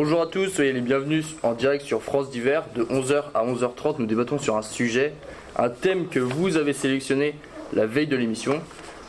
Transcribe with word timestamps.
Bonjour 0.00 0.22
à 0.22 0.26
tous, 0.26 0.46
soyez 0.46 0.72
les 0.72 0.80
bienvenus 0.80 1.34
en 1.42 1.54
direct 1.54 1.84
sur 1.84 2.04
France 2.04 2.30
d'hiver. 2.30 2.62
De 2.76 2.84
11h 2.84 3.32
à 3.34 3.44
11h30, 3.44 3.96
nous 3.98 4.06
débattons 4.06 4.38
sur 4.38 4.56
un 4.56 4.62
sujet, 4.62 5.12
un 5.56 5.70
thème 5.70 6.06
que 6.06 6.20
vous 6.20 6.56
avez 6.56 6.72
sélectionné 6.72 7.34
la 7.72 7.84
veille 7.84 8.06
de 8.06 8.14
l'émission. 8.14 8.60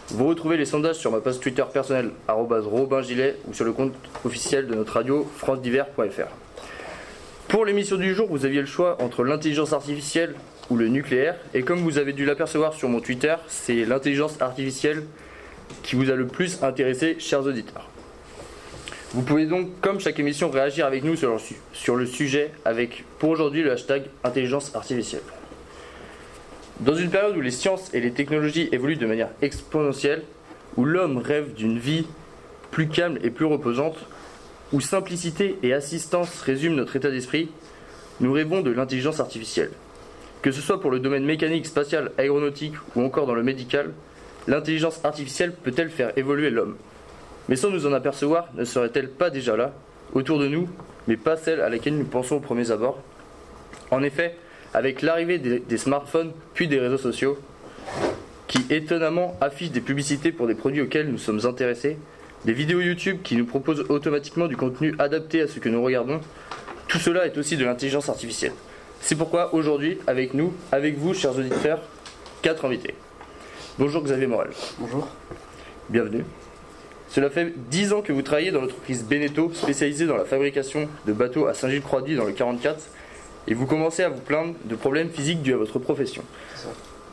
Vous 0.08 0.26
retrouvez 0.26 0.58
les 0.58 0.66
sondages 0.66 0.96
sur 0.96 1.12
ma 1.12 1.20
page 1.20 1.40
Twitter 1.40 1.64
personnelle 1.72 2.10
@robingilet 2.28 3.36
ou 3.48 3.54
sur 3.54 3.66
le 3.66 3.72
compte 3.72 3.94
officiel 4.26 4.66
de 4.66 4.74
notre 4.74 4.94
radio 4.94 5.30
francediver.fr. 5.38 6.32
Pour 7.50 7.66
l'émission 7.66 7.98
du 7.98 8.16
jour, 8.16 8.28
vous 8.28 8.48
aviez 8.48 8.62
le 8.62 8.66
choix 8.66 8.98
entre 9.00 9.24
l'intelligence 9.24 9.74
artificielle 9.74 10.34
ou 10.72 10.76
le 10.76 10.88
nucléaire 10.88 11.36
et 11.54 11.62
comme 11.62 11.82
vous 11.82 12.00
avez 12.00 12.14
dû 12.14 12.26
l'apercevoir 12.26 12.74
sur 12.74 12.90
mon 12.90 13.00
Twitter, 13.00 13.36
c'est 13.48 13.86
l'intelligence 13.86 14.42
artificielle 14.42 15.04
qui 15.84 15.96
vous 15.96 16.10
a 16.10 16.16
le 16.16 16.26
plus 16.26 16.64
intéressé, 16.64 17.16
chers 17.20 17.46
auditeurs. 17.46 17.89
Vous 19.14 19.24
pouvez 19.24 19.48
donc, 19.48 19.70
comme 19.82 20.00
chaque 20.00 20.20
émission, 20.20 20.52
réagir 20.52 20.86
avec 20.86 21.04
nous 21.04 21.16
sur 21.16 21.96
le, 21.96 22.06
sujet 22.06 22.52
avec, 22.64 23.06
pour 23.18 23.30
aujourd'hui, 23.30 23.64
le 23.64 23.72
hashtag 23.72 24.04
intelligence 24.24 24.76
artificielle. 24.76 25.24
Dans 26.80 26.94
une 26.94 27.10
période 27.10 27.36
où 27.36 27.42
les 27.42 27.50
sciences 27.50 27.92
et 27.96 28.02
les 28.02 28.12
technologies 28.12 28.70
évoluent 28.72 28.98
de 28.98 29.08
manière 29.08 29.30
exponentielle, 29.42 30.24
où 30.78 30.86
l'homme 30.86 31.18
rêve 31.18 31.56
d'une 31.56 31.80
vie 31.80 32.06
plus 32.70 32.88
calme 32.88 33.18
et 33.24 33.32
plus 33.32 33.46
reposante, 33.46 33.98
où 34.74 34.80
simplicité 34.80 35.58
et 35.64 35.74
assistance 35.74 36.42
résument 36.42 36.76
notre 36.76 36.96
état 36.96 37.10
d'esprit, 37.10 37.50
nous 38.20 38.32
rêvons 38.32 38.62
de 38.62 38.70
l'intelligence 38.70 39.20
artificielle. 39.20 39.72
Que 40.44 40.52
ce 40.52 40.62
soit 40.62 40.80
pour 40.80 40.92
le 40.92 41.00
domaine 41.00 41.26
mécanique, 41.26 41.66
spatial, 41.66 42.12
aéronautique 42.20 42.76
ou 42.96 43.02
encore 43.02 43.26
dans 43.26 43.34
le 43.34 43.44
médical, 43.44 43.92
l'intelligence 44.48 45.04
artificielle 45.04 45.52
peut-elle 45.52 45.90
faire 45.90 46.16
évoluer 46.16 46.52
l'homme? 46.52 46.78
Mais 47.50 47.56
sans 47.56 47.72
nous 47.72 47.88
en 47.88 47.94
apercevoir, 47.94 48.48
ne 48.54 48.64
serait-elle 48.64 49.10
pas 49.10 49.32
déjà 49.32 49.58
là, 49.58 49.74
autour 50.14 50.38
de 50.38 50.48
nous, 50.48 50.70
mais 51.08 51.18
pas 51.18 51.36
celle 51.36 51.62
à 51.62 51.70
laquelle 51.70 51.98
nous 51.98 52.06
pensons 52.06 52.36
aux 52.36 52.40
premiers 52.40 52.70
abords 52.70 53.00
En 53.90 54.04
effet, 54.04 54.36
avec 54.76 55.02
l'arrivée 55.02 55.40
des, 55.40 55.60
des 55.60 55.78
smartphones 55.78 56.32
puis 56.54 56.68
des 56.68 56.80
réseaux 56.80 57.00
sociaux, 57.00 57.40
qui 58.48 58.66
étonnamment 58.70 59.36
affichent 59.42 59.72
des 59.72 59.82
publicités 59.82 60.32
pour 60.32 60.46
des 60.46 60.54
produits 60.54 60.82
auxquels 60.82 61.10
nous 61.10 61.18
sommes 61.18 61.44
intéressés, 61.48 61.98
des 62.46 62.54
vidéos 62.54 62.82
YouTube 62.82 63.18
qui 63.24 63.36
nous 63.36 63.46
proposent 63.46 63.84
automatiquement 63.90 64.46
du 64.46 64.56
contenu 64.56 64.94
adapté 65.00 65.42
à 65.42 65.48
ce 65.48 65.60
que 65.60 65.70
nous 65.70 65.82
regardons, 65.84 66.22
tout 66.88 67.00
cela 67.00 67.26
est 67.26 67.38
aussi 67.38 67.58
de 67.58 67.66
l'intelligence 67.66 68.10
artificielle. 68.10 68.54
C'est 69.02 69.16
pourquoi 69.16 69.56
aujourd'hui, 69.56 69.98
avec 70.06 70.36
nous, 70.36 70.54
avec 70.72 71.00
vous, 71.00 71.16
chers 71.16 71.36
auditeurs, 71.36 71.80
quatre 72.44 72.66
invités. 72.66 72.94
Bonjour 73.80 74.04
Xavier 74.04 74.28
Morel. 74.28 74.52
Bonjour. 74.78 75.08
Bienvenue. 75.90 76.24
Cela 77.10 77.30
fait 77.30 77.54
10 77.72 77.94
ans 77.94 78.02
que 78.02 78.14
vous 78.14 78.22
travaillez 78.22 78.52
dans 78.52 78.62
l'entreprise 78.62 79.04
Beneteau, 79.04 79.52
spécialisée 79.54 80.06
dans 80.06 80.16
la 80.18 80.26
fabrication 80.26 80.88
de 81.08 81.14
bateaux 81.14 81.48
à 81.48 81.54
Saint-Gilles-Croix-Di 81.54 82.16
dans 82.16 82.26
le 82.26 82.34
44, 82.34 82.78
et 83.48 83.54
vous 83.56 83.66
commencez 83.66 84.04
à 84.04 84.10
vous 84.10 84.22
plaindre 84.22 84.54
de 84.66 84.76
problèmes 84.76 85.10
physiques 85.10 85.42
dus 85.42 85.54
à 85.54 85.58
votre 85.58 85.80
profession. 85.80 86.22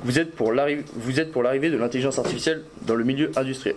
Vous 0.05 0.19
êtes 0.19 0.33
pour 0.35 0.53
l'arri- 0.53 0.85
vous 0.95 1.19
êtes 1.19 1.33
pour 1.33 1.43
l'arrivée 1.43 1.71
de 1.71 1.79
l'intelligence 1.79 2.19
artificielle 2.19 2.63
dans 2.83 2.95
le 2.95 3.05
milieu 3.05 3.31
industriel. 3.37 3.77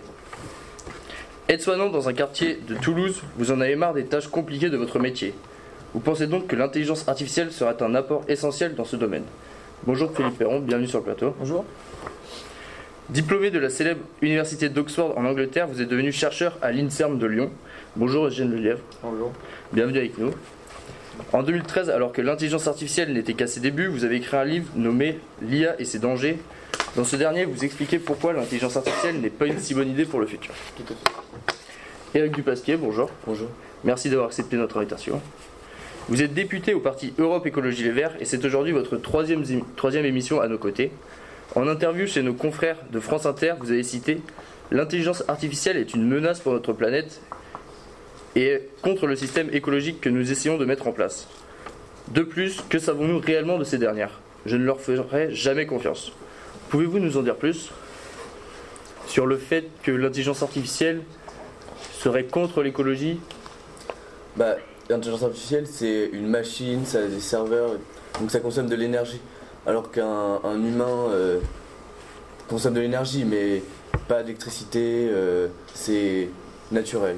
Aide-soignant 1.48 1.88
dans 1.88 2.08
un 2.08 2.12
quartier 2.12 2.58
de 2.68 2.74
Toulouse, 2.74 3.22
vous 3.38 3.50
en 3.50 3.60
avez 3.60 3.74
marre 3.74 3.94
des 3.94 4.04
tâches 4.04 4.28
compliquées 4.28 4.68
de 4.68 4.76
votre 4.76 4.98
métier. 4.98 5.32
Vous 5.94 6.00
pensez 6.00 6.26
donc 6.26 6.46
que 6.46 6.54
l'intelligence 6.54 7.08
artificielle 7.08 7.50
serait 7.50 7.82
un 7.82 7.94
apport 7.94 8.22
essentiel 8.28 8.74
dans 8.74 8.84
ce 8.84 8.96
domaine. 8.96 9.24
Bonjour 9.86 10.14
Philippe 10.14 10.36
Perron, 10.36 10.60
bienvenue 10.60 10.86
sur 10.86 10.98
le 10.98 11.04
plateau. 11.04 11.34
Bonjour. 11.38 11.64
Diplômé 13.10 13.50
de 13.50 13.58
la 13.58 13.70
célèbre 13.70 14.02
université 14.22 14.68
d'Oxford 14.68 15.18
en 15.18 15.24
Angleterre, 15.24 15.66
vous 15.66 15.82
êtes 15.82 15.88
devenu 15.88 16.12
chercheur 16.12 16.56
à 16.62 16.70
l'INSERM 16.70 17.18
de 17.18 17.26
Lyon. 17.26 17.50
Bonjour 17.96 18.26
Eugène 18.26 18.52
Lelièvre, 18.52 18.78
Bonjour. 19.02 19.32
bienvenue 19.72 19.98
avec 19.98 20.16
nous. 20.16 20.30
En 21.32 21.42
2013, 21.42 21.90
alors 21.90 22.12
que 22.12 22.22
l'intelligence 22.22 22.68
artificielle 22.68 23.12
n'était 23.12 23.34
qu'à 23.34 23.48
ses 23.48 23.58
débuts, 23.58 23.88
vous 23.88 24.04
avez 24.04 24.14
écrit 24.14 24.36
un 24.36 24.44
livre 24.44 24.70
nommé 24.76 25.18
L'IA 25.42 25.74
et 25.80 25.84
ses 25.84 25.98
dangers. 25.98 26.38
Dans 26.94 27.02
ce 27.02 27.16
dernier, 27.16 27.46
vous 27.46 27.64
expliquez 27.64 27.98
pourquoi 27.98 28.32
l'intelligence 28.32 28.76
artificielle 28.76 29.20
n'est 29.20 29.28
pas 29.28 29.46
une 29.46 29.58
si 29.58 29.74
bonne 29.74 29.90
idée 29.90 30.04
pour 30.04 30.20
le 30.20 30.26
futur. 30.26 30.54
Tout 30.76 30.84
à 30.84 30.94
fait. 30.94 32.16
Eric 32.16 32.32
Dupasquier, 32.32 32.76
bonjour. 32.76 33.10
Bonjour. 33.26 33.48
Merci 33.82 34.08
d'avoir 34.08 34.28
accepté 34.28 34.56
notre 34.56 34.76
invitation. 34.76 35.20
Vous 36.08 36.22
êtes 36.22 36.32
député 36.32 36.74
au 36.74 36.80
parti 36.80 37.12
Europe 37.18 37.44
Écologie 37.44 37.82
Les 37.82 37.90
Verts 37.90 38.14
et 38.20 38.24
c'est 38.24 38.44
aujourd'hui 38.44 38.70
votre 38.70 38.96
troisième, 38.98 39.42
troisième 39.74 40.04
émission 40.04 40.40
à 40.40 40.46
nos 40.46 40.58
côtés. 40.58 40.92
En 41.56 41.66
interview 41.66 42.06
chez 42.06 42.22
nos 42.22 42.34
confrères 42.34 42.78
de 42.92 43.00
France 43.00 43.26
Inter, 43.26 43.54
vous 43.58 43.72
avez 43.72 43.82
cité 43.82 44.20
L'intelligence 44.70 45.24
artificielle 45.26 45.76
est 45.76 45.94
une 45.94 46.06
menace 46.06 46.38
pour 46.38 46.52
notre 46.52 46.72
planète 46.72 47.20
et 48.36 48.68
contre 48.82 49.08
le 49.08 49.16
système 49.16 49.48
écologique 49.52 50.00
que 50.00 50.08
nous 50.08 50.30
essayons 50.30 50.58
de 50.58 50.64
mettre 50.64 50.86
en 50.86 50.92
place. 50.92 51.26
De 52.12 52.22
plus, 52.22 52.62
que 52.68 52.78
savons-nous 52.78 53.18
réellement 53.18 53.58
de 53.58 53.64
ces 53.64 53.78
dernières? 53.78 54.20
Je 54.46 54.56
ne 54.56 54.64
leur 54.64 54.80
ferai 54.80 55.34
jamais 55.34 55.66
confiance. 55.66 56.12
Pouvez-vous 56.68 57.00
nous 57.00 57.16
en 57.16 57.22
dire 57.22 57.34
plus 57.34 57.70
sur 59.08 59.26
le 59.26 59.36
fait 59.36 59.64
que 59.82 59.90
l'intelligence 59.90 60.44
artificielle 60.44 61.02
serait 61.92 62.24
contre 62.24 62.62
l'écologie? 62.62 63.18
Bah, 64.36 64.54
l'intelligence 64.88 65.24
artificielle, 65.24 65.66
c'est 65.66 66.10
une 66.12 66.28
machine, 66.28 66.84
ça 66.84 67.00
a 67.00 67.06
des 67.06 67.18
serveurs, 67.18 67.72
donc 68.20 68.30
ça 68.30 68.38
consomme 68.38 68.68
de 68.68 68.76
l'énergie. 68.76 69.20
Alors 69.66 69.90
qu'un 69.90 70.40
un 70.42 70.56
humain 70.64 71.08
euh, 71.10 71.38
consomme 72.48 72.74
de 72.74 72.80
l'énergie, 72.80 73.24
mais 73.24 73.62
pas 74.08 74.22
d'électricité, 74.22 75.08
euh, 75.10 75.48
c'est 75.74 76.28
naturel. 76.72 77.16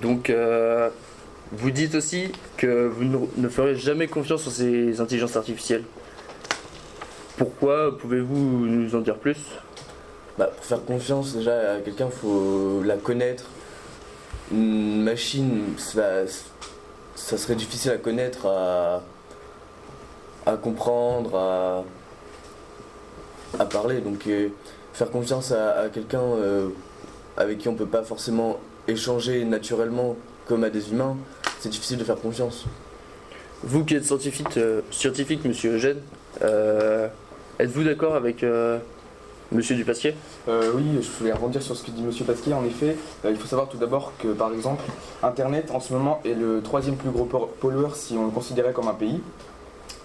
Donc, 0.00 0.30
euh, 0.30 0.88
vous 1.52 1.70
dites 1.70 1.94
aussi 1.96 2.30
que 2.56 2.86
vous 2.86 3.04
ne, 3.04 3.18
ne 3.36 3.48
ferez 3.48 3.74
jamais 3.74 4.06
confiance 4.06 4.46
en 4.46 4.50
ces 4.50 5.00
intelligences 5.00 5.36
artificielles. 5.36 5.84
Pourquoi 7.36 7.98
Pouvez-vous 7.98 8.66
nous 8.66 8.94
en 8.94 9.00
dire 9.00 9.16
plus? 9.16 9.38
Bah, 10.38 10.46
pour 10.46 10.64
faire 10.64 10.84
confiance 10.84 11.34
déjà 11.34 11.72
à 11.72 11.80
quelqu'un, 11.80 12.08
faut 12.08 12.82
la 12.84 12.96
connaître. 12.96 13.44
Une 14.52 15.02
machine, 15.02 15.74
ça, 15.76 16.26
ça 17.14 17.36
serait 17.36 17.56
difficile 17.56 17.90
à 17.90 17.98
connaître, 17.98 18.46
à, 18.46 19.02
à 20.46 20.56
comprendre, 20.56 21.36
à, 21.36 21.84
à 23.58 23.64
parler. 23.66 24.00
Donc 24.00 24.26
euh, 24.26 24.48
faire 24.92 25.10
confiance 25.10 25.52
à, 25.52 25.80
à 25.80 25.88
quelqu'un 25.88 26.20
euh, 26.22 26.68
avec 27.36 27.58
qui 27.58 27.68
on 27.68 27.74
peut 27.74 27.86
pas 27.86 28.02
forcément 28.02 28.58
échanger 28.88 29.44
naturellement 29.44 30.16
comme 30.46 30.64
à 30.64 30.70
des 30.70 30.90
humains, 30.90 31.16
c'est 31.60 31.68
difficile 31.68 31.98
de 31.98 32.04
faire 32.04 32.20
confiance. 32.20 32.64
Vous 33.62 33.84
qui 33.84 33.94
êtes 33.94 34.04
scientifique, 34.04 34.56
euh, 34.56 34.80
scientifique 34.90 35.44
monsieur 35.44 35.74
Eugène, 35.74 35.98
euh, 36.42 37.06
êtes-vous 37.58 37.84
d'accord 37.84 38.14
avec 38.16 38.42
euh, 38.42 38.78
monsieur 39.52 39.76
Dupasquier 39.76 40.14
Euh, 40.48 40.72
oui, 40.74 40.84
je 41.02 41.08
voulais 41.18 41.32
rebondir 41.32 41.62
sur 41.62 41.76
ce 41.76 41.84
que 41.84 41.90
dit 41.90 42.02
Monsieur 42.02 42.24
Pasquier. 42.24 42.54
En 42.54 42.64
effet, 42.64 42.96
euh, 43.24 43.30
il 43.30 43.36
faut 43.36 43.46
savoir 43.46 43.68
tout 43.68 43.76
d'abord 43.76 44.12
que, 44.18 44.28
par 44.28 44.52
exemple, 44.52 44.82
Internet 45.22 45.70
en 45.72 45.80
ce 45.80 45.92
moment 45.92 46.20
est 46.24 46.34
le 46.34 46.62
troisième 46.62 46.96
plus 46.96 47.10
gros 47.10 47.26
pollueur 47.60 47.94
si 47.96 48.14
on 48.16 48.24
le 48.24 48.30
considérait 48.30 48.72
comme 48.72 48.88
un 48.88 48.94
pays. 48.94 49.20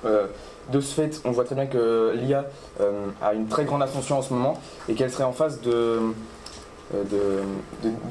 Euh, 0.06 0.28
de 0.72 0.80
ce 0.80 0.94
fait, 0.96 1.22
on 1.26 1.32
voit 1.32 1.44
très 1.44 1.54
bien 1.54 1.68
que 1.68 2.14
l'IA 2.16 2.46
euh, 2.82 3.08
a 3.22 3.34
une 3.34 3.48
très 3.48 3.66
grande 3.66 3.84
ascension 3.84 4.18
en 4.18 4.22
ce 4.24 4.34
moment 4.34 4.60
et 4.90 4.96
qu'elle 4.96 5.12
serait 5.12 5.24
en 5.24 5.32
phase 5.32 5.62
de, 5.62 6.00
euh, 6.96 7.44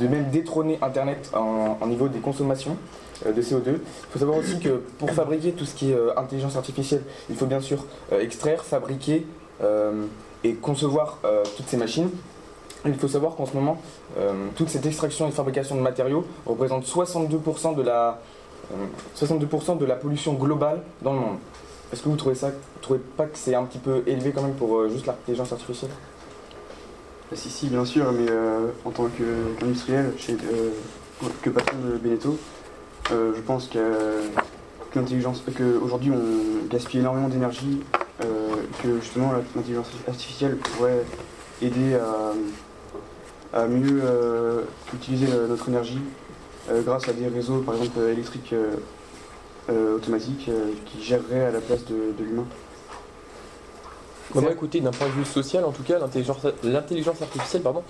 même 0.00 0.30
détrôner 0.30 0.78
Internet 0.80 1.32
en, 1.34 1.84
niveau 1.86 2.08
des 2.08 2.20
consommations 2.20 2.76
de 3.26 3.42
CO2. 3.42 3.66
Il 3.66 3.80
faut 4.10 4.18
savoir 4.20 4.38
aussi 4.38 4.60
que 4.60 4.82
pour 4.98 5.10
fabriquer 5.10 5.52
tout 5.52 5.64
ce 5.64 5.74
qui 5.74 5.90
est 5.90 5.98
intelligence 6.16 6.56
artificielle, 6.56 7.02
il 7.28 7.36
faut 7.36 7.46
bien 7.46 7.60
sûr 7.60 7.86
extraire, 8.12 8.64
fabriquer 8.64 9.26
et 10.44 10.54
concevoir 10.54 11.18
toutes 11.56 11.68
ces 11.68 11.76
machines. 11.76 12.10
Il 12.84 12.94
faut 12.94 13.08
savoir 13.08 13.34
qu'en 13.34 13.46
ce 13.46 13.54
moment, 13.54 13.80
toute 14.56 14.68
cette 14.68 14.86
extraction 14.86 15.28
et 15.28 15.32
fabrication 15.32 15.76
de 15.76 15.80
matériaux 15.80 16.24
représente 16.44 16.84
62% 16.84 17.74
de 17.76 17.82
la, 17.82 18.20
euh, 18.72 18.86
62% 19.16 19.78
de 19.78 19.84
la 19.84 19.96
pollution 19.96 20.34
globale 20.34 20.80
dans 21.02 21.12
le 21.12 21.20
monde. 21.20 21.38
Est-ce 21.94 22.02
que 22.02 22.08
vous 22.08 22.16
trouvez 22.16 22.34
ça, 22.34 22.50
trouvez 22.82 22.98
pas 22.98 23.26
que 23.26 23.38
c'est 23.38 23.54
un 23.54 23.62
petit 23.62 23.78
peu 23.78 24.02
élevé 24.08 24.32
quand 24.32 24.42
même 24.42 24.54
pour 24.54 24.78
euh, 24.78 24.88
juste 24.88 25.06
l'intelligence 25.06 25.52
artificielle? 25.52 25.92
Ah, 27.30 27.36
Si, 27.36 27.48
si, 27.48 27.68
bien 27.68 27.84
sûr, 27.84 28.10
mais 28.10 28.26
euh, 28.28 28.70
en 28.84 28.90
tant 28.90 29.06
qu'industriel, 29.06 30.12
euh, 30.28 30.70
que 31.40 31.50
patron 31.50 31.76
de 31.88 31.96
Beneteau, 31.98 32.36
euh, 33.12 33.32
je 33.36 33.40
pense 33.42 33.68
que, 33.68 33.78
qu'aujourd'hui 34.92 36.10
on 36.10 36.66
gaspille 36.66 36.98
énormément 36.98 37.28
d'énergie, 37.28 37.78
euh, 38.24 38.26
que 38.82 38.98
justement 38.98 39.30
l'intelligence 39.30 39.86
artificielle 40.08 40.56
pourrait 40.56 41.04
aider 41.62 41.94
à, 41.94 43.60
à 43.60 43.66
mieux 43.68 44.00
euh, 44.02 44.62
utiliser 44.92 45.28
euh, 45.30 45.46
notre 45.46 45.68
énergie 45.68 46.00
euh, 46.72 46.82
grâce 46.82 47.08
à 47.08 47.12
des 47.12 47.28
réseaux, 47.28 47.60
par 47.60 47.76
exemple 47.76 48.00
euh, 48.00 48.12
électriques 48.12 48.52
euh, 49.70 49.96
automatiques, 49.96 50.48
euh, 50.48 50.72
qui 50.86 51.02
géreraient 51.02 51.46
à 51.46 51.50
la 51.50 51.60
place 51.60 51.84
de, 51.86 52.12
de 52.18 52.24
l'humain. 52.24 52.46
Bah, 54.34 54.40
moi, 54.40 54.52
écoutez, 54.52 54.80
d'un 54.80 54.90
point 54.90 55.06
de 55.06 55.12
vue 55.12 55.24
social, 55.24 55.64
en 55.64 55.70
tout 55.70 55.82
cas, 55.82 55.98
l'intelligence 56.64 57.22
artificielle 57.22 57.62
pardon, 57.62 57.82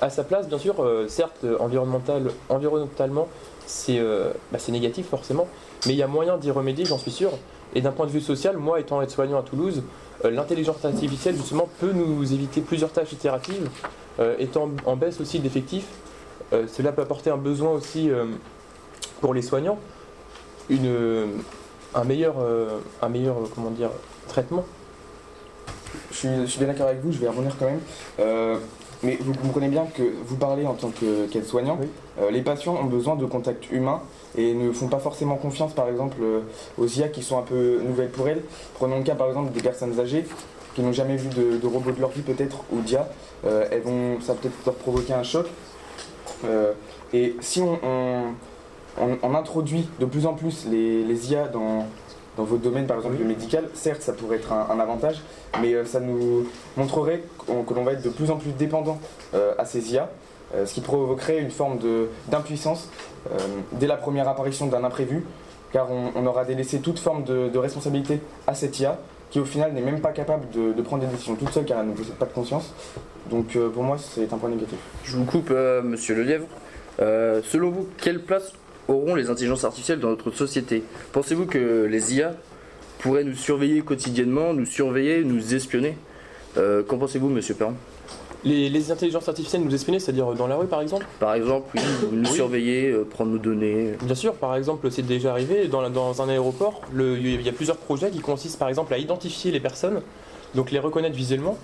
a 0.00 0.10
sa 0.10 0.24
place, 0.24 0.48
bien 0.48 0.58
sûr. 0.58 0.82
euh, 0.82 1.06
certes, 1.06 1.44
environnemental, 1.60 2.30
environnementalement, 2.48 3.28
c'est 3.66 3.98
euh, 3.98 4.32
bah, 4.50 4.58
c'est 4.58 4.72
négatif 4.72 5.06
forcément, 5.08 5.46
mais 5.86 5.92
il 5.92 5.96
y 5.98 6.02
a 6.02 6.08
moyen 6.08 6.38
d'y 6.38 6.50
remédier, 6.50 6.84
j'en 6.86 6.98
suis 6.98 7.12
sûr. 7.12 7.30
Et 7.74 7.80
d'un 7.80 7.92
point 7.92 8.06
de 8.06 8.10
vue 8.10 8.20
social, 8.20 8.56
moi, 8.56 8.80
étant 8.80 9.00
aide-soignant 9.00 9.38
à 9.38 9.42
Toulouse, 9.42 9.82
euh, 10.24 10.30
l'intelligence 10.30 10.84
artificielle, 10.84 11.36
justement, 11.36 11.68
peut 11.78 11.92
nous 11.92 12.32
éviter 12.32 12.60
plusieurs 12.60 12.90
tâches 12.90 13.12
itératives, 13.12 13.68
euh, 14.18 14.34
étant 14.38 14.70
en 14.86 14.96
baisse 14.96 15.20
aussi 15.20 15.38
d'effectifs. 15.38 15.86
euh, 16.52 16.66
cela 16.66 16.92
peut 16.92 17.02
apporter 17.02 17.30
un 17.30 17.38
besoin 17.38 17.70
aussi 17.70 18.10
euh, 18.10 18.26
pour 19.20 19.34
les 19.34 19.42
soignants, 19.42 19.78
une, 20.70 21.28
un 21.94 22.04
meilleur, 22.04 22.34
euh, 22.40 22.78
un 23.00 23.08
meilleur 23.08 23.36
euh, 23.36 23.48
comment 23.54 23.70
dire, 23.70 23.90
traitement. 24.28 24.64
Je 26.10 26.16
suis, 26.16 26.28
je 26.42 26.46
suis 26.46 26.58
bien 26.58 26.68
d'accord 26.68 26.86
avec 26.88 27.00
vous, 27.02 27.12
je 27.12 27.18
vais 27.18 27.28
revenir 27.28 27.56
quand 27.58 27.66
même. 27.66 27.80
Euh, 28.20 28.56
mais 29.02 29.18
vous 29.20 29.34
comprenez 29.34 29.68
bien 29.68 29.84
que 29.94 30.02
vous 30.26 30.36
parlez 30.36 30.64
en 30.64 30.74
tant 30.74 30.90
que- 30.90 31.26
qu'aide-soignant. 31.26 31.76
Oui. 31.80 31.88
Euh, 32.20 32.30
les 32.30 32.40
patients 32.40 32.76
ont 32.80 32.84
besoin 32.84 33.16
de 33.16 33.26
contact 33.26 33.70
humain 33.72 34.00
et 34.38 34.54
ne 34.54 34.70
font 34.72 34.86
pas 34.88 35.00
forcément 35.00 35.34
confiance, 35.36 35.72
par 35.74 35.88
exemple, 35.88 36.16
euh, 36.22 36.40
aux 36.78 36.86
IA 36.86 37.08
qui 37.08 37.22
sont 37.22 37.36
un 37.38 37.42
peu 37.42 37.80
nouvelles 37.82 38.10
pour 38.10 38.28
elles. 38.28 38.42
Prenons 38.74 38.98
le 38.98 39.04
cas, 39.04 39.14
par 39.16 39.28
exemple, 39.28 39.52
des 39.52 39.60
personnes 39.62 39.98
âgées 39.98 40.24
qui 40.74 40.82
n'ont 40.82 40.92
jamais 40.92 41.16
vu 41.16 41.28
de, 41.30 41.58
de 41.58 41.66
robot 41.66 41.90
de 41.90 42.00
leur 42.00 42.10
vie, 42.10 42.22
peut-être, 42.22 42.58
ou 42.72 42.80
d'IA. 42.80 43.08
Euh, 43.44 43.66
elles 43.70 43.82
vont, 43.82 44.20
ça 44.20 44.34
peut-être 44.34 44.54
leur 44.64 44.76
provoquer 44.76 45.12
un 45.14 45.24
choc. 45.24 45.46
Et 47.12 47.36
si 47.40 47.60
on, 47.60 47.78
on- 47.82 48.32
on- 49.00 49.18
on 49.22 49.34
introduit 49.34 49.88
de 50.00 50.04
plus 50.06 50.26
en 50.26 50.34
plus 50.34 50.66
les, 50.70 51.04
les 51.04 51.32
IA 51.32 51.48
dans, 51.48 51.86
dans 52.36 52.44
votre 52.44 52.62
domaine, 52.62 52.86
par 52.86 52.96
exemple 52.98 53.16
le 53.18 53.24
médical, 53.24 53.64
certes 53.74 54.02
ça 54.02 54.12
pourrait 54.12 54.36
être 54.36 54.52
un, 54.52 54.66
un 54.70 54.80
avantage, 54.80 55.20
mais 55.60 55.74
euh, 55.74 55.84
ça 55.84 56.00
nous 56.00 56.46
montrerait 56.76 57.22
que 57.46 57.74
l'on 57.74 57.84
va 57.84 57.92
être 57.92 58.02
de 58.02 58.10
plus 58.10 58.30
en 58.30 58.36
plus 58.36 58.50
dépendant 58.52 58.98
euh, 59.34 59.54
à 59.58 59.64
ces 59.64 59.92
IA, 59.92 60.10
euh, 60.54 60.66
ce 60.66 60.74
qui 60.74 60.80
provoquerait 60.80 61.38
une 61.38 61.50
forme 61.50 61.78
d'impuissance 62.28 62.88
dès 63.72 63.86
la 63.86 63.96
première 63.96 64.28
apparition 64.28 64.66
d'un 64.66 64.82
imprévu, 64.84 65.24
car 65.72 65.90
on, 65.90 66.10
on 66.16 66.26
aura 66.26 66.44
délaissé 66.44 66.80
toute 66.80 66.98
forme 66.98 67.22
de, 67.24 67.48
de 67.48 67.58
responsabilité 67.58 68.20
à 68.46 68.54
cette 68.54 68.78
IA, 68.80 68.98
qui 69.30 69.38
au 69.40 69.44
final 69.46 69.72
n'est 69.72 69.80
même 69.80 70.00
pas 70.00 70.10
capable 70.12 70.50
de, 70.50 70.72
de 70.72 70.82
prendre 70.82 71.04
des 71.04 71.08
décisions 71.08 71.36
toute 71.36 71.50
seule, 71.50 71.64
car 71.64 71.80
elle 71.80 71.86
ne 71.88 71.92
possède 71.94 72.14
pas 72.16 72.26
de 72.26 72.32
conscience. 72.32 72.72
Donc 73.30 73.56
pour 73.72 73.82
moi 73.82 73.96
c'est 73.98 74.30
un 74.32 74.36
point 74.36 74.50
négatif. 74.50 74.76
Je 75.04 75.16
vous 75.16 75.24
coupe, 75.24 75.50
monsieur 75.84 76.14
Lelièvre. 76.16 76.46
Selon 76.98 77.70
vous, 77.70 77.88
quelle 77.96 78.20
place 78.20 78.52
auront 78.92 79.14
les 79.14 79.30
intelligences 79.30 79.64
artificielles 79.64 80.00
dans 80.00 80.10
notre 80.10 80.30
société 80.30 80.82
Pensez-vous 81.12 81.46
que 81.46 81.86
les 81.90 82.14
IA 82.14 82.34
pourraient 83.00 83.24
nous 83.24 83.34
surveiller 83.34 83.80
quotidiennement, 83.82 84.54
nous 84.54 84.66
surveiller, 84.66 85.24
nous 85.24 85.54
espionner? 85.54 85.96
Euh, 86.56 86.82
Qu'en 86.82 86.98
pensez-vous, 86.98 87.28
monsieur 87.28 87.54
Perron? 87.54 87.74
Les, 88.44 88.68
les 88.68 88.90
intelligences 88.90 89.28
artificielles 89.28 89.62
nous 89.62 89.72
espionner, 89.74 90.00
c'est-à-dire 90.00 90.32
dans 90.34 90.48
la 90.48 90.56
rue 90.56 90.66
par 90.66 90.80
exemple? 90.80 91.06
Par 91.20 91.34
exemple, 91.34 91.68
oui, 91.74 91.80
nous 92.10 92.28
Oui. 92.28 92.34
surveiller, 92.34 92.90
euh, 92.90 93.04
prendre 93.04 93.30
nos 93.30 93.38
données. 93.38 93.92
Bien 94.02 94.16
sûr, 94.16 94.34
par 94.34 94.56
exemple, 94.56 94.90
c'est 94.90 95.02
déjà 95.06 95.30
arrivé 95.30 95.68
dans, 95.68 95.80
la- 95.80 95.90
dans 95.90 96.20
un 96.22 96.28
aéroport. 96.28 96.80
Il 96.94 97.40
y 97.42 97.48
a 97.48 97.52
plusieurs 97.52 97.76
projets 97.76 98.10
qui 98.10 98.18
consistent 98.18 98.58
par 98.58 98.68
exemple 98.68 98.92
à 98.94 98.98
identifier 98.98 99.52
les 99.52 99.60
personnes, 99.60 100.02
donc 100.56 100.72
les 100.72 100.80
reconnaître 100.80 101.14
visuellement. 101.16 101.56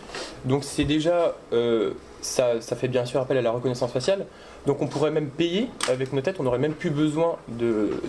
Donc 0.44 0.62
c'est 0.62 0.84
déjà, 0.84 1.34
euh, 1.52 1.90
ça, 2.20 2.60
ça 2.60 2.76
fait 2.76 2.88
bien 2.88 3.04
sûr 3.04 3.20
appel 3.20 3.36
à 3.38 3.42
la 3.42 3.50
reconnaissance 3.50 3.90
faciale. 3.92 4.24
Donc 4.66 4.82
on 4.82 4.86
pourrait 4.86 5.10
même 5.10 5.28
payer 5.28 5.68
avec 5.88 6.12
nos 6.12 6.20
têtes, 6.20 6.36
on 6.40 6.42
n'aurait 6.42 6.58
même 6.58 6.74
plus 6.74 6.90
besoin 6.90 7.36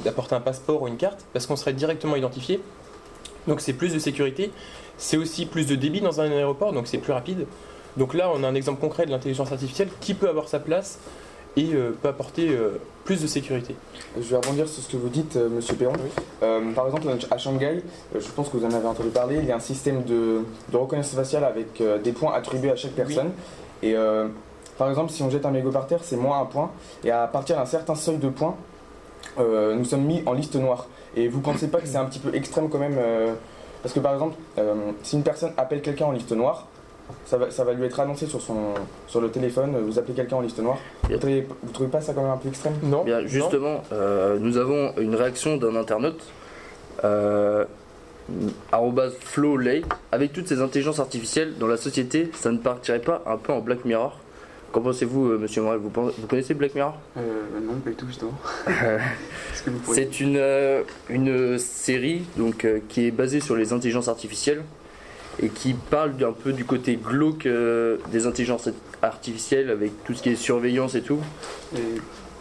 d'apporter 0.04 0.36
un 0.36 0.42
passeport 0.42 0.82
ou 0.82 0.88
une 0.88 0.98
carte 0.98 1.26
parce 1.34 1.46
qu'on 1.48 1.56
serait 1.56 1.74
directement 1.74 2.16
identifié. 2.16 2.60
Donc 3.48 3.62
c'est 3.62 3.74
plus 3.74 3.94
de 3.94 4.00
sécurité, 4.00 4.52
c'est 4.98 5.18
aussi 5.18 5.46
plus 5.46 5.66
de 5.66 5.76
débit 5.76 6.02
dans 6.02 6.22
un 6.22 6.30
aéroport, 6.30 6.74
donc 6.74 6.88
c'est 6.88 6.98
plus 6.98 7.14
rapide. 7.14 7.46
Donc 7.98 8.14
là, 8.14 8.32
on 8.34 8.44
a 8.44 8.48
un 8.48 8.56
exemple 8.56 8.80
concret 8.80 9.06
de 9.06 9.12
l'intelligence 9.12 9.52
artificielle 9.52 9.90
qui 10.00 10.14
peut 10.14 10.30
avoir 10.30 10.48
sa 10.48 10.60
place 10.60 11.00
et 11.58 11.74
euh, 11.74 11.92
peut 12.02 12.10
apporter 12.10 12.50
euh, 12.50 12.80
plus 13.06 13.22
de 13.22 13.28
sécurité. 13.28 13.76
Je 14.16 14.28
vais 14.28 14.36
rebondir 14.36 14.68
sur 14.68 14.84
ce 14.84 14.90
que 14.90 14.98
vous 14.98 15.10
dites, 15.10 15.36
euh, 15.36 15.50
Monsieur 15.50 15.76
Perron. 15.76 15.94
Oui. 15.94 16.74
Par 16.76 16.86
exemple, 16.86 17.08
à 17.32 17.38
Shanghai, 17.38 17.82
je 18.14 18.28
pense 18.36 18.50
que 18.50 18.58
vous 18.58 18.66
en 18.66 18.72
avez 18.72 18.88
entendu 18.88 19.10
parler, 19.10 19.38
il 19.42 19.46
y 19.46 19.52
a 19.52 19.56
un 19.56 19.62
système 19.62 20.04
de, 20.04 20.42
de 20.72 20.78
reconnaissance 20.78 21.16
faciale 21.16 21.44
avec 21.44 21.82
des 22.04 22.12
points 22.12 22.34
attribués 22.34 22.72
à 22.72 22.76
chaque 22.76 22.92
personne. 22.92 23.32
Et 23.84 23.96
par 24.80 24.90
exemple, 24.90 25.12
si 25.12 25.22
on 25.22 25.30
jette 25.30 25.46
un 25.46 25.52
mégot 25.52 25.72
par 25.72 25.86
terre, 25.88 26.00
c'est 26.02 26.16
moins 26.16 26.40
un 26.40 26.46
point. 26.46 26.72
Et 27.04 27.12
à 27.12 27.28
partir 27.28 27.58
d'un 27.58 27.66
certain 27.66 27.96
seuil 27.96 28.18
de 28.18 28.30
points, 28.30 28.56
euh, 29.38 29.76
nous 29.76 29.84
sommes 29.84 30.06
mis 30.06 30.24
en 30.26 30.34
liste 30.34 30.56
noire. 30.56 30.88
Et 31.18 31.28
vous 31.28 31.42
pensez 31.42 31.68
pas 31.68 31.80
que 31.80 31.88
c'est 31.88 31.98
un 31.98 32.06
petit 32.06 32.20
peu 32.20 32.34
extrême 32.34 32.70
quand 32.70 32.80
même 32.80 32.96
euh, 32.98 33.34
Parce 33.84 33.94
que 33.94 34.00
par 34.00 34.14
exemple, 34.14 34.36
euh, 34.58 34.74
si 35.04 35.18
une 35.18 35.24
personne 35.24 35.52
appelle 35.58 35.82
quelqu'un 35.82 36.06
en 36.06 36.12
liste 36.12 36.32
noire, 36.32 36.68
ça 37.26 37.38
va, 37.38 37.52
ça 37.52 37.66
va 37.66 37.74
lui 37.74 37.86
être 37.86 38.00
annoncé 38.00 38.26
sur, 38.26 38.42
son, 38.42 38.74
sur 39.08 39.20
le 39.20 39.30
téléphone, 39.30 39.76
vous 39.86 40.00
appelez 40.00 40.14
quelqu'un 40.14 40.38
en 40.38 40.42
liste 40.42 40.60
noire. 40.60 40.78
Vous 41.10 41.18
trouvez, 41.18 41.46
vous 41.64 41.72
trouvez 41.72 41.90
pas 41.90 42.00
ça 42.00 42.14
quand 42.14 42.22
même 42.22 42.32
un 42.32 42.38
peu 42.38 42.48
extrême? 42.48 42.76
Non 42.84 43.04
Bien, 43.04 43.22
non. 43.22 43.28
justement, 43.28 43.82
euh, 43.92 44.38
nous 44.40 44.58
avons 44.58 44.94
une 44.98 45.16
réaction 45.16 45.58
d'un 45.58 45.76
internaute. 45.76 46.24
Euh, 47.04 47.66
flowlate. 49.22 49.84
Avec 50.12 50.34
toutes 50.34 50.48
ces 50.48 50.62
intelligences 50.62 51.00
artificielles 51.00 51.58
dans 51.58 51.68
la 51.68 51.78
société, 51.78 52.32
ça 52.34 52.52
ne 52.52 52.58
partirait 52.58 53.00
pas 53.00 53.24
un 53.26 53.38
peu 53.38 53.52
en 53.52 53.60
Black 53.60 53.86
Mirror? 53.86 54.18
Qu'en 54.72 54.82
pensez-vous, 54.82 55.32
euh, 55.32 55.38
monsieur 55.40 55.64
Morel? 55.64 55.80
Vous, 55.80 55.90
connaissez 56.28 56.54
Black 56.54 56.76
Mirror? 56.76 56.96
Euh, 57.18 57.22
non, 57.64 57.74
pas 57.84 57.90
du 57.90 57.96
tout, 57.96 58.08
justement. 58.08 58.34
C'est 59.92 60.20
une, 60.20 60.38
euh, 60.38 60.84
une 61.10 61.58
série 61.58 62.22
donc, 62.38 62.66
euh, 62.66 62.80
qui 62.88 63.08
est 63.08 63.12
basée 63.12 63.40
sur 63.40 63.56
les 63.56 63.74
intelligences 63.74 64.08
artificielles 64.08 64.64
et 65.42 65.50
qui 65.50 65.74
parle 65.74 66.14
un 66.24 66.34
peu 66.34 66.54
du 66.54 66.66
côté 66.66 66.98
glauque 66.98 67.46
euh, 67.46 67.98
des 68.12 68.28
intelligences 68.28 68.70
artificielles 69.02 69.72
avec 69.72 70.04
tout 70.04 70.14
ce 70.14 70.22
qui 70.22 70.30
est 70.30 70.36
surveillance 70.36 70.94
et 70.96 71.02
tout. 71.02 71.20
Et, 71.76 71.80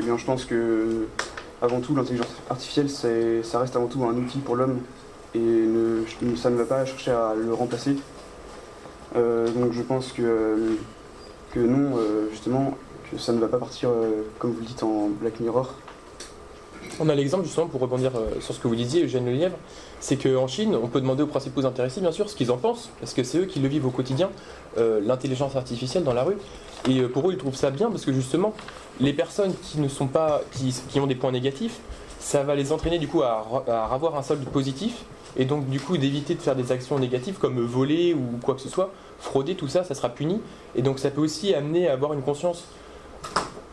eh 0.00 0.02
bien, 0.02 0.18
je 0.18 0.24
pense 0.24 0.44
que, 0.44 1.06
avant 1.62 1.80
tout, 1.80 1.94
l'intelligence 1.96 2.34
artificielle, 2.50 2.90
ça 2.90 3.58
reste 3.58 3.74
avant 3.74 3.86
tout 3.86 4.04
un 4.04 4.14
outil 4.14 4.38
pour 4.38 4.56
l'homme 4.56 4.80
et 5.34 5.38
ne- 5.38 6.36
ça 6.36 6.50
ne 6.50 6.56
va 6.56 6.64
pas 6.64 6.84
chercher 6.84 7.12
à 7.12 7.32
le 7.34 7.54
remplacer. 7.54 7.96
Euh, 9.16 9.48
donc, 9.48 9.72
je 9.72 9.82
pense 9.82 10.12
que, 10.12 10.22
euh, 10.22 10.56
que 11.52 11.60
non, 11.60 11.96
euh, 11.96 12.28
justement, 12.30 12.76
que 13.10 13.18
ça 13.18 13.32
ne 13.32 13.38
va 13.38 13.48
pas 13.48 13.58
partir, 13.58 13.90
euh, 13.90 14.22
comme 14.38 14.52
vous 14.52 14.60
le 14.60 14.66
dites, 14.66 14.82
en 14.82 15.08
Black 15.08 15.40
Mirror. 15.40 15.74
On 17.00 17.08
a 17.08 17.14
l'exemple 17.14 17.44
justement 17.44 17.66
pour 17.66 17.80
rebondir 17.80 18.12
euh, 18.16 18.40
sur 18.40 18.54
ce 18.54 18.60
que 18.60 18.66
vous 18.66 18.74
disiez, 18.74 19.04
Eugène 19.04 19.24
Lelièvre, 19.26 19.56
c'est 20.00 20.16
qu'en 20.16 20.48
Chine, 20.48 20.76
on 20.80 20.88
peut 20.88 21.00
demander 21.00 21.22
aux 21.22 21.28
principaux 21.28 21.64
intéressés 21.64 22.00
bien 22.00 22.12
sûr 22.12 22.28
ce 22.28 22.34
qu'ils 22.34 22.50
en 22.50 22.56
pensent, 22.56 22.90
parce 23.00 23.14
que 23.14 23.22
c'est 23.22 23.38
eux 23.38 23.44
qui 23.44 23.60
le 23.60 23.68
vivent 23.68 23.86
au 23.86 23.90
quotidien, 23.90 24.30
l'intelligence 24.76 25.56
artificielle 25.56 26.04
dans 26.04 26.12
la 26.12 26.22
rue. 26.22 26.36
Et 26.88 27.02
pour 27.02 27.28
eux, 27.28 27.32
ils 27.32 27.38
trouvent 27.38 27.56
ça 27.56 27.70
bien 27.70 27.90
parce 27.90 28.04
que 28.04 28.12
justement, 28.12 28.54
les 29.00 29.12
personnes 29.12 29.52
qui 29.60 29.80
ne 29.80 29.88
sont 29.88 30.06
pas, 30.06 30.40
qui, 30.52 31.00
ont 31.00 31.08
des 31.08 31.16
points 31.16 31.32
négatifs, 31.32 31.80
ça 32.20 32.44
va 32.44 32.54
les 32.54 32.70
entraîner 32.70 32.98
du 32.98 33.08
coup 33.08 33.22
à 33.22 33.44
avoir 33.92 34.16
un 34.16 34.22
solde 34.22 34.44
positif, 34.44 35.04
et 35.36 35.44
donc 35.44 35.68
du 35.68 35.80
coup 35.80 35.96
d'éviter 35.96 36.34
de 36.34 36.40
faire 36.40 36.56
des 36.56 36.72
actions 36.72 36.98
négatives 36.98 37.38
comme 37.38 37.60
voler 37.60 38.14
ou 38.14 38.38
quoi 38.42 38.54
que 38.54 38.60
ce 38.60 38.68
soit, 38.68 38.92
frauder, 39.18 39.54
tout 39.54 39.68
ça, 39.68 39.84
ça 39.84 39.94
sera 39.94 40.08
puni. 40.08 40.40
Et 40.76 40.82
donc 40.82 40.98
ça 40.98 41.10
peut 41.10 41.20
aussi 41.20 41.54
amener 41.54 41.88
à 41.88 41.92
avoir 41.94 42.12
une 42.14 42.22
conscience 42.22 42.64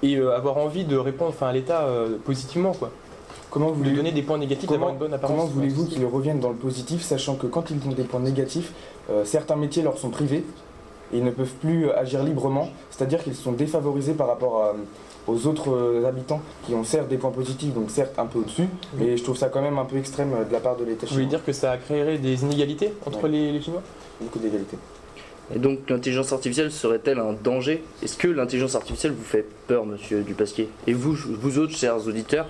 et 0.03 0.15
euh, 0.17 0.35
avoir 0.35 0.57
envie 0.57 0.83
de 0.85 0.97
répondre 0.97 1.29
enfin, 1.31 1.47
à 1.47 1.53
l'État 1.53 1.83
euh, 1.83 2.17
positivement 2.23 2.73
quoi. 2.73 2.91
Comment 3.51 3.67
vous 3.67 3.75
lui 3.83 3.91
voulez 3.91 3.95
donner 3.95 4.11
des 4.11 4.21
points 4.21 4.37
négatifs, 4.37 4.65
Comment, 4.67 4.79
d'avoir 4.79 4.93
une 4.93 4.99
bonne 4.99 5.13
apparence. 5.13 5.37
comment 5.37 5.47
voulez-vous 5.49 5.85
qu'ils 5.85 6.05
reviennent 6.05 6.41
dans 6.41 6.49
le 6.49 6.55
positif, 6.55 7.01
sachant 7.03 7.35
que 7.35 7.47
quand 7.47 7.69
ils 7.69 7.77
ont 7.87 7.93
des 7.93 8.03
points 8.03 8.19
négatifs, 8.19 8.73
euh, 9.09 9.23
certains 9.23 9.55
métiers 9.55 9.81
leur 9.81 9.97
sont 9.97 10.09
privés 10.09 10.43
et 11.13 11.17
ils 11.19 11.23
ne 11.23 11.31
peuvent 11.31 11.53
plus 11.61 11.89
agir 11.91 12.21
librement, 12.23 12.69
c'est-à-dire 12.89 13.23
qu'ils 13.23 13.35
sont 13.35 13.53
défavorisés 13.53 14.13
par 14.13 14.27
rapport 14.27 14.61
à, 14.63 14.73
aux 15.27 15.47
autres 15.47 16.03
habitants 16.05 16.41
qui 16.65 16.73
ont 16.75 16.83
certes 16.83 17.07
des 17.07 17.17
points 17.17 17.31
positifs, 17.31 17.73
donc 17.73 17.89
certes 17.91 18.17
un 18.17 18.25
peu 18.25 18.39
au-dessus, 18.39 18.63
Oui. 18.97 18.99
mais 19.05 19.17
je 19.17 19.23
trouve 19.23 19.37
ça 19.37 19.47
quand 19.47 19.61
même 19.61 19.77
un 19.77 19.85
peu 19.85 19.97
extrême 19.97 20.31
de 20.47 20.51
la 20.51 20.59
part 20.59 20.75
de 20.75 20.83
l'État 20.83 21.05
Vous 21.05 21.13
voulez 21.13 21.23
chinois. 21.25 21.37
dire 21.39 21.45
que 21.45 21.53
ça 21.53 21.77
créerait 21.77 22.17
des 22.17 22.43
inégalités 22.43 22.91
entre 23.05 23.23
Ouais. 23.23 23.29
les, 23.29 23.51
les 23.53 23.61
Chinois? 23.61 23.81
Beaucoup 24.19 24.39
d'égalité. 24.39 24.77
Et 25.53 25.59
donc 25.59 25.89
l'intelligence 25.89 26.33
artificielle 26.33 26.71
serait-elle 26.71 27.19
un 27.19 27.33
danger? 27.33 27.83
Est-ce 28.01 28.17
que 28.17 28.27
l'intelligence 28.27 28.75
artificielle 28.75 29.11
vous 29.13 29.23
fait 29.23 29.45
peur, 29.67 29.85
monsieur 29.85 30.21
Dupasquier 30.21 30.69
Et 30.87 30.93
vous, 30.93 31.13
vous 31.13 31.59
autres, 31.59 31.75
chers 31.75 32.07
auditeurs, 32.07 32.47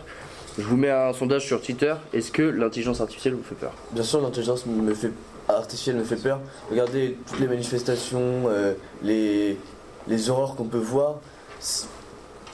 je 0.57 0.63
vous 0.63 0.77
mets 0.77 0.89
un 0.91 1.11
sondage 1.11 1.45
sur 1.45 1.61
Twitter. 1.61 1.93
Est-ce 2.13 2.31
que 2.31 2.41
l'intelligence 2.43 3.01
artificielle 3.01 3.33
vous 3.33 3.43
fait 3.43 3.55
peur? 3.55 3.73
Bien 3.91 4.03
sûr, 4.03 4.21
l'intelligence 4.21 4.63
artificielle 5.49 5.97
me 5.97 6.03
fait 6.05 6.15
peur. 6.15 6.39
Regardez 6.71 7.17
toutes 7.29 7.41
les 7.41 7.47
manifestations, 7.47 8.45
euh, 8.47 8.73
les, 9.03 9.57
les 10.07 10.29
horreurs 10.29 10.55
qu'on 10.55 10.63
peut 10.63 10.77
voir. 10.77 11.19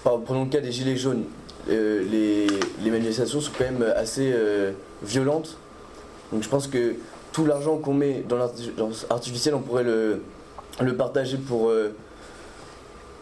Par- 0.03 0.19
Prenons 0.21 0.45
le 0.45 0.49
cas 0.49 0.59
des 0.61 0.71
Gilets 0.71 0.97
jaunes. 0.97 1.25
Euh, 1.69 2.03
les, 2.09 2.47
les 2.83 2.89
manifestations 2.89 3.39
sont 3.39 3.51
quand 3.55 3.65
même 3.65 3.85
assez 3.95 4.31
euh, 4.33 4.71
violentes. 5.03 5.57
Donc 6.33 6.41
je 6.41 6.49
pense 6.49 6.65
que 6.65 6.95
tout 7.31 7.45
l'argent 7.45 7.77
qu'on 7.77 7.93
met 7.93 8.23
dans 8.27 8.37
l'intelligence 8.37 9.05
artificielle, 9.09 9.55
on 9.55 9.61
pourrait 9.61 9.83
le, 9.83 10.21
partager 10.97 11.37
pour, 11.37 11.69
euh, 11.69 11.95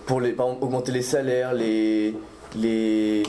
pour 0.05 0.21
les, 0.21 0.31
par 0.31 0.47
exemple, 0.47 0.65
augmenter 0.65 0.91
les 0.91 1.01
salaires, 1.01 1.53
les, 1.53 2.15
les, 2.55 3.23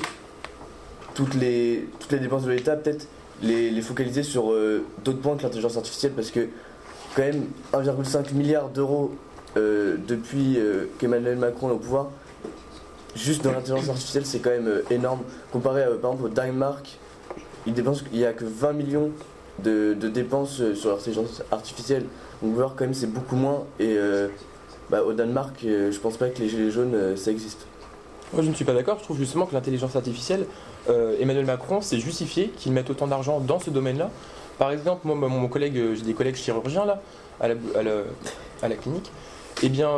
toutes, 1.14 1.34
les, 1.34 1.88
toutes 1.98 2.12
les 2.12 2.18
dépenses 2.18 2.44
de 2.44 2.50
l'État, 2.50 2.76
peut-être 2.76 3.06
les, 3.42 3.80
focaliser 3.82 4.22
sur 4.22 4.52
euh, 4.52 4.84
d'autres 5.04 5.20
points 5.20 5.36
que 5.36 5.42
l'intelligence 5.42 5.76
artificielle 5.76 6.12
parce 6.12 6.30
que 6.30 6.48
quand 7.14 7.22
même 7.22 7.46
1,5 7.72 8.34
milliard 8.34 8.68
d'euros 8.68 9.12
euh, 9.56 9.96
depuis 10.06 10.58
qu'Emmanuel 10.98 11.36
Macron 11.36 11.70
est 11.70 11.72
au 11.72 11.78
pouvoir. 11.78 12.10
Juste 13.16 13.42
dans 13.42 13.52
l'intelligence 13.52 13.88
artificielle, 13.88 14.24
c'est 14.24 14.38
quand 14.38 14.50
même 14.50 14.82
énorme. 14.90 15.20
Comparé 15.52 15.82
euh, 15.82 15.96
par 15.96 16.12
exemple 16.12 16.26
au 16.26 16.28
Danemark, 16.28 16.98
il 17.66 17.74
dépense, 17.74 18.04
il 18.12 18.18
n'y 18.18 18.24
a 18.24 18.32
que 18.32 18.44
20 18.44 18.72
millions 18.72 19.10
de, 19.62 20.08
dépenses 20.08 20.60
euh, 20.60 20.74
sur 20.74 20.90
l'intelligence 20.90 21.42
artificielle. 21.50 22.04
Donc, 22.42 22.54
voir 22.54 22.74
quand 22.76 22.84
même, 22.84 22.94
c'est 22.94 23.12
beaucoup 23.12 23.36
moins. 23.36 23.64
Et 23.78 23.94
euh, 23.96 24.28
bah, 24.90 25.02
au 25.02 25.12
Danemark, 25.12 25.64
euh, 25.64 25.92
je 25.92 25.98
pense 25.98 26.16
pas 26.16 26.28
que 26.28 26.38
les 26.40 26.48
gilets 26.48 26.70
jaunes, 26.70 27.16
ça 27.16 27.30
existe. 27.30 27.66
Moi, 28.32 28.42
je 28.42 28.48
ne 28.48 28.54
suis 28.54 28.64
pas 28.64 28.74
d'accord. 28.74 28.98
Je 28.98 29.04
trouve 29.04 29.18
justement 29.18 29.46
que 29.46 29.54
l'intelligence 29.54 29.96
artificielle, 29.96 30.46
Emmanuel 31.20 31.46
Macron 31.46 31.80
s'est 31.80 31.98
justifié 31.98 32.48
qu'il 32.56 32.72
mette 32.72 32.88
autant 32.90 33.06
d'argent 33.06 33.40
dans 33.40 33.58
ce 33.58 33.70
domaine-là. 33.70 34.10
Par 34.58 34.70
exemple, 34.70 35.06
moi, 35.06 35.16
mon, 35.16 35.48
collègue, 35.48 35.94
j'ai 35.94 36.02
des 36.02 36.14
collègues 36.14 36.36
chirurgiens 36.36 36.84
là, 36.84 37.02
à 37.40 37.48
la, 37.48 38.76
clinique. 38.76 39.10
Eh 39.62 39.68
bien, 39.68 39.90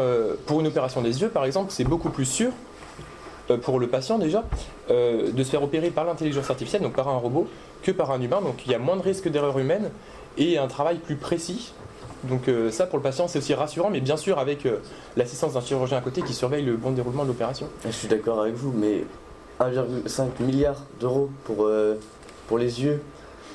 pour 0.47 0.61
une 0.61 0.67
opération 0.67 1.03
des 1.03 1.21
yeux, 1.21 1.29
par 1.29 1.45
exemple, 1.45 1.73
c'est 1.73 1.85
beaucoup 1.85 2.09
plus 2.09 2.25
sûr 2.25 2.53
pour 3.57 3.79
le 3.81 3.87
patient 3.89 4.19
déjà 4.19 4.45
euh, 4.91 5.31
de 5.33 5.43
se 5.45 5.51
faire 5.51 5.63
opérer 5.63 5.91
par 5.91 6.05
l'intelligence 6.05 6.49
artificielle, 6.51 6.83
donc 6.83 6.95
par 6.95 7.09
un 7.09 7.17
robot, 7.17 7.47
que 7.83 7.91
par 7.93 8.11
un 8.11 8.21
humain. 8.21 8.41
Donc, 8.43 8.67
il 8.67 8.73
y 8.73 8.75
a 8.75 8.79
moins 8.79 8.97
de 8.97 9.03
risque 9.03 9.29
d'erreur 9.29 9.59
humaine 9.59 9.91
et 10.39 10.59
un 10.59 10.67
travail 10.69 10.99
plus 10.99 11.17
précis. 11.17 11.73
Donc 12.25 12.47
euh, 12.49 12.71
ça, 12.71 12.87
pour 12.87 12.99
le 12.99 13.03
patient, 13.03 13.27
c'est 13.27 13.39
aussi 13.41 13.53
rassurant, 13.53 13.91
mais 13.91 14.01
bien 14.01 14.17
sûr 14.17 14.39
avec 14.39 14.65
euh, 14.65 14.77
l'assistance 15.17 15.55
d'un 15.55 15.61
chirurgien 15.61 15.99
à 15.99 16.01
côté 16.01 16.23
qui 16.23 16.35
surveille 16.35 16.65
le 16.65 16.77
bon 16.77 16.93
déroulement 16.93 17.25
de 17.25 17.29
l'opération. 17.29 17.67
Je 17.85 17.91
suis 17.91 18.07
d'accord 18.07 18.41
avec 18.41 18.55
vous, 18.55 18.73
mais 18.73 19.05
1,5 19.61 20.27
milliard 20.41 20.77
d'euros 21.01 21.31
pour, 21.45 21.65
euh, 21.67 21.97
pour 22.47 22.59
les 22.59 22.81
yeux, 22.81 23.03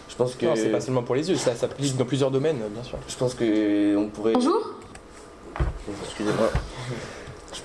je 0.10 0.16
pense 0.16 0.36
que. 0.36 0.46
Non, 0.46 0.52
c'est 0.58 0.68
pas 0.70 0.82
seulement 0.82 1.02
pour 1.04 1.16
les 1.16 1.30
yeux, 1.30 1.36
ça 1.38 1.56
s'applique 1.56 1.96
dans 1.96 2.04
plusieurs 2.04 2.30
domaines, 2.30 2.58
bien 2.72 2.84
sûr. 2.84 2.98
Je 3.08 3.16
pense 3.16 3.34
que 3.36 3.96
on 3.96 4.08
pourrait. 4.10 4.34
Bonjour. 4.34 4.72
Excusez-moi. 6.04 6.50
Je- 7.54 7.60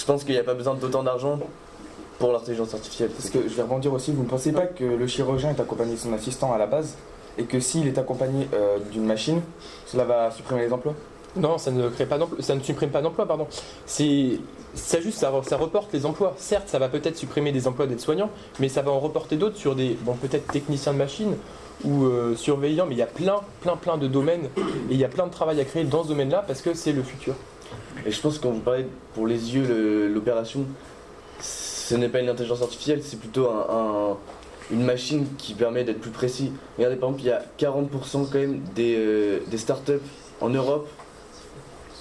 Je 0.00 0.04
pense 0.04 0.24
qu'il 0.24 0.34
n'y 0.34 0.40
a 0.40 0.44
pas 0.44 0.54
besoin 0.54 0.74
d'autant 0.74 1.02
d'argent 1.02 1.38
pour 2.18 2.32
l'intelligence 2.32 2.74
artificielle. 2.74 3.10
Parce 3.10 3.30
que 3.30 3.42
je 3.42 3.54
vais 3.54 3.62
rebondir 3.62 3.92
aussi, 3.92 4.12
vous 4.12 4.22
ne 4.22 4.28
pensez 4.28 4.52
pas 4.52 4.66
que 4.66 4.84
le 4.84 5.06
chirurgien 5.06 5.50
est 5.50 5.60
accompagné 5.60 5.92
de 5.92 5.98
son 5.98 6.12
assistant 6.12 6.52
à 6.52 6.58
la 6.58 6.66
base 6.66 6.96
et 7.38 7.44
que 7.44 7.60
s'il 7.60 7.86
est 7.86 7.98
accompagné 7.98 8.48
euh, 8.52 8.78
d'une 8.90 9.04
machine, 9.04 9.40
cela 9.86 10.04
va 10.04 10.30
supprimer 10.30 10.62
les 10.62 10.72
emplois? 10.72 10.94
Non, 11.36 11.58
ça 11.58 11.70
ne 11.70 11.88
crée 11.88 12.06
pas 12.06 12.18
d'emploi, 12.18 12.38
ça 12.40 12.54
ne 12.54 12.60
supprime 12.60 12.90
pas 12.90 13.02
d'emplois, 13.02 13.26
pardon. 13.26 13.46
C'est 13.86 14.40
ça 14.74 15.00
juste, 15.00 15.18
ça, 15.18 15.32
ça 15.42 15.56
reporte 15.56 15.92
les 15.92 16.04
emplois. 16.04 16.34
Certes, 16.36 16.68
ça 16.68 16.78
va 16.78 16.88
peut-être 16.88 17.16
supprimer 17.16 17.52
des 17.52 17.68
emplois 17.68 17.86
d'aides-soignants, 17.86 18.30
mais 18.58 18.68
ça 18.68 18.82
va 18.82 18.90
en 18.90 18.98
reporter 18.98 19.36
d'autres 19.36 19.56
sur 19.56 19.74
des, 19.76 19.96
bon, 20.02 20.14
peut-être 20.14 20.50
techniciens 20.50 20.92
de 20.92 20.98
machine 20.98 21.36
ou 21.84 22.06
euh, 22.06 22.34
surveillants, 22.34 22.86
mais 22.86 22.94
il 22.94 22.98
y 22.98 23.02
a 23.02 23.06
plein, 23.06 23.40
plein, 23.60 23.76
plein 23.76 23.98
de 23.98 24.08
domaines 24.08 24.48
et 24.56 24.92
il 24.92 24.96
y 24.96 25.04
a 25.04 25.08
plein 25.08 25.26
de 25.26 25.32
travail 25.32 25.60
à 25.60 25.64
créer 25.64 25.84
dans 25.84 26.02
ce 26.02 26.08
domaine-là 26.08 26.42
parce 26.46 26.60
que 26.60 26.74
c'est 26.74 26.92
le 26.92 27.02
futur. 27.02 27.34
Et 28.04 28.10
je 28.10 28.20
pense 28.20 28.38
que 28.38 28.42
quand 28.42 28.50
vous 28.50 28.60
parlez 28.60 28.86
pour 29.14 29.26
les 29.26 29.54
yeux, 29.54 30.08
l'opération, 30.08 30.64
ce 31.88 31.94
n'est 31.94 32.08
pas 32.10 32.20
une 32.20 32.28
intelligence 32.28 32.60
artificielle, 32.60 33.00
c'est 33.02 33.18
plutôt 33.18 33.48
un- 33.48 33.66
un- 33.70 34.16
une 34.70 34.84
machine 34.84 35.26
qui 35.38 35.54
permet 35.54 35.84
d'être 35.84 36.00
plus 36.00 36.10
précis. 36.10 36.52
Regardez, 36.76 36.96
par 36.96 37.08
exemple, 37.08 37.22
il 37.24 37.28
y 37.28 37.32
a 37.32 37.42
40% 37.56 38.26
quand 38.30 38.38
même 38.38 38.60
des, 38.74 38.94
euh, 38.98 39.38
des 39.50 39.56
startups 39.56 39.92
en 40.42 40.50
Europe 40.50 40.86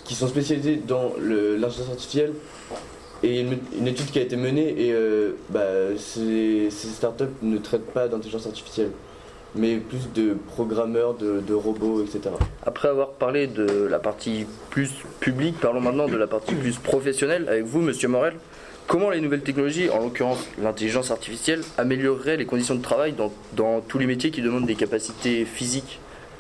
qui 0.03 0.13
sont 0.15 0.27
spécialisées 0.27 0.75
dans 0.85 1.13
l'intelligence 1.21 1.89
artificielle. 1.89 2.33
Et 3.23 3.39
une, 3.39 3.57
une 3.79 3.87
étude 3.87 4.07
qui 4.11 4.19
a 4.19 4.21
été 4.21 4.35
menée, 4.35 4.75
et 4.87 4.91
euh, 4.91 5.31
bah, 5.49 5.61
ces, 5.97 6.69
ces 6.69 6.87
startups 6.89 7.23
ne 7.41 7.57
traitent 7.57 7.91
pas 7.93 8.07
d'intelligence 8.09 8.45
artificielle, 8.45 8.91
mais 9.55 9.77
plus 9.77 10.11
de 10.13 10.35
programmeurs, 10.55 11.13
de, 11.15 11.39
de 11.39 11.53
robots, 11.53 12.03
etc. 12.03 12.35
Après 12.65 12.89
avoir 12.89 13.11
parlé 13.11 13.47
de 13.47 13.87
la 13.89 13.99
partie 13.99 14.45
plus 14.69 14.91
publique, 15.21 15.59
parlons 15.59 15.79
maintenant 15.81 16.07
de 16.07 16.17
la 16.17 16.27
partie 16.27 16.53
plus 16.55 16.75
professionnelle 16.75 17.47
avec 17.49 17.63
vous, 17.63 17.79
monsieur 17.81 18.07
Morel. 18.09 18.35
Comment 18.87 19.09
les 19.09 19.19
nouvelles 19.19 19.41
technologies, 19.41 19.89
en 19.89 19.99
l'occurrence 19.99 20.47
l'intelligence 20.61 21.11
artificielle, 21.11 21.61
amélioreraient 21.77 22.37
les 22.37 22.45
conditions 22.45 22.75
de 22.75 22.81
travail 22.81 23.11
dans, 23.11 23.31
dans 23.53 23.81
tous 23.81 23.97
les 23.97 24.05
métiers 24.07 24.31
qui 24.31 24.41
demandent 24.41 24.65
des 24.65 24.75
capacités 24.75 25.43
physiques, 25.43 25.99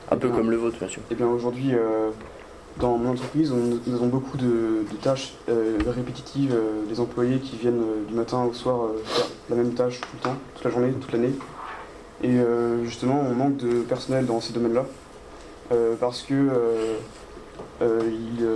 un 0.09 0.15
peu 0.15 0.29
Ah. 0.31 0.35
comme 0.35 0.49
le 0.49 0.55
vôtre, 0.57 0.77
monsieur 0.81 1.01
Eh 1.11 1.15
bien 1.15 1.27
aujourd'hui, 1.27 1.71
euh, 1.73 2.09
dans 2.79 2.97
mon 2.97 3.11
entreprise, 3.11 3.51
on- 3.51 3.79
nous 3.85 3.95
avons 3.95 4.07
beaucoup 4.07 4.37
de, 4.37 4.45
de 4.89 4.97
tâches 5.01 5.33
euh, 5.49 5.77
répétitives, 5.87 6.53
euh, 6.53 6.85
des 6.87 7.01
employés 7.01 7.39
qui 7.39 7.57
viennent 7.57 7.83
du 8.07 8.13
matin 8.13 8.41
au 8.49 8.53
soir 8.53 8.91
faire 9.05 9.25
la 9.49 9.55
même 9.57 9.73
tâche 9.73 9.99
tout 9.99 10.07
le 10.13 10.23
temps, 10.23 10.37
toute 10.55 10.63
la 10.63 10.71
journée, 10.71 10.91
toute 10.93 11.11
l'année. 11.11 11.33
Et 12.23 12.33
justement, 12.83 13.23
on 13.29 13.35
manque 13.35 13.57
de 13.57 13.81
personnel 13.81 14.25
dans 14.25 14.41
ces 14.41 14.51
domaines-là 14.51 14.85
parce 15.99 16.23
que 16.23 16.33
ils, 17.79 18.47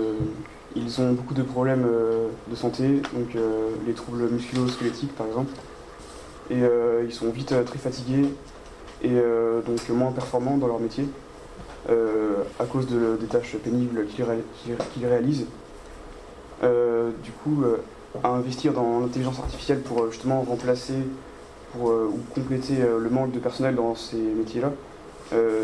ils 0.76 1.00
ont 1.00 1.12
beaucoup 1.12 1.34
de 1.34 1.42
problèmes 1.42 1.84
euh, 1.86 2.28
de 2.48 2.56
santé, 2.56 3.02
donc 3.14 3.34
euh, 3.36 3.70
les 3.86 3.92
troubles 3.92 4.28
musculo-squelettiques 4.30 5.14
par 5.16 5.26
exemple. 5.26 5.52
Et 6.50 6.62
euh, 6.62 7.04
ils 7.06 7.12
sont 7.12 7.28
vite 7.30 7.54
très 7.64 7.78
fatigués 7.78 8.28
et 9.02 9.10
donc 9.66 9.88
moins 9.88 10.12
performants 10.12 10.56
dans 10.58 10.68
leur 10.68 10.78
métier 10.78 11.04
à 11.88 12.64
cause 12.66 12.86
de- 12.86 13.16
des 13.20 13.26
tâches 13.26 13.56
pénibles 13.56 14.06
qu'ils 14.06 14.22
ré- 14.24 14.44
qu'ils- 14.62 14.76
qu'ils 14.94 15.06
réalisent. 15.06 15.46
Du 16.62 17.32
coup, 17.42 17.64
à 18.22 18.28
investir 18.28 18.72
dans 18.72 19.00
l'intelligence 19.00 19.40
artificielle 19.40 19.80
pour 19.80 20.08
justement 20.12 20.42
remplacer 20.42 20.94
ou 21.80 21.88
compléter 22.34 22.76
le 22.76 23.10
manque 23.10 23.32
de 23.32 23.40
personnel 23.40 23.74
dans 23.74 23.96
ces 23.96 24.18
métiers-là 24.18 24.70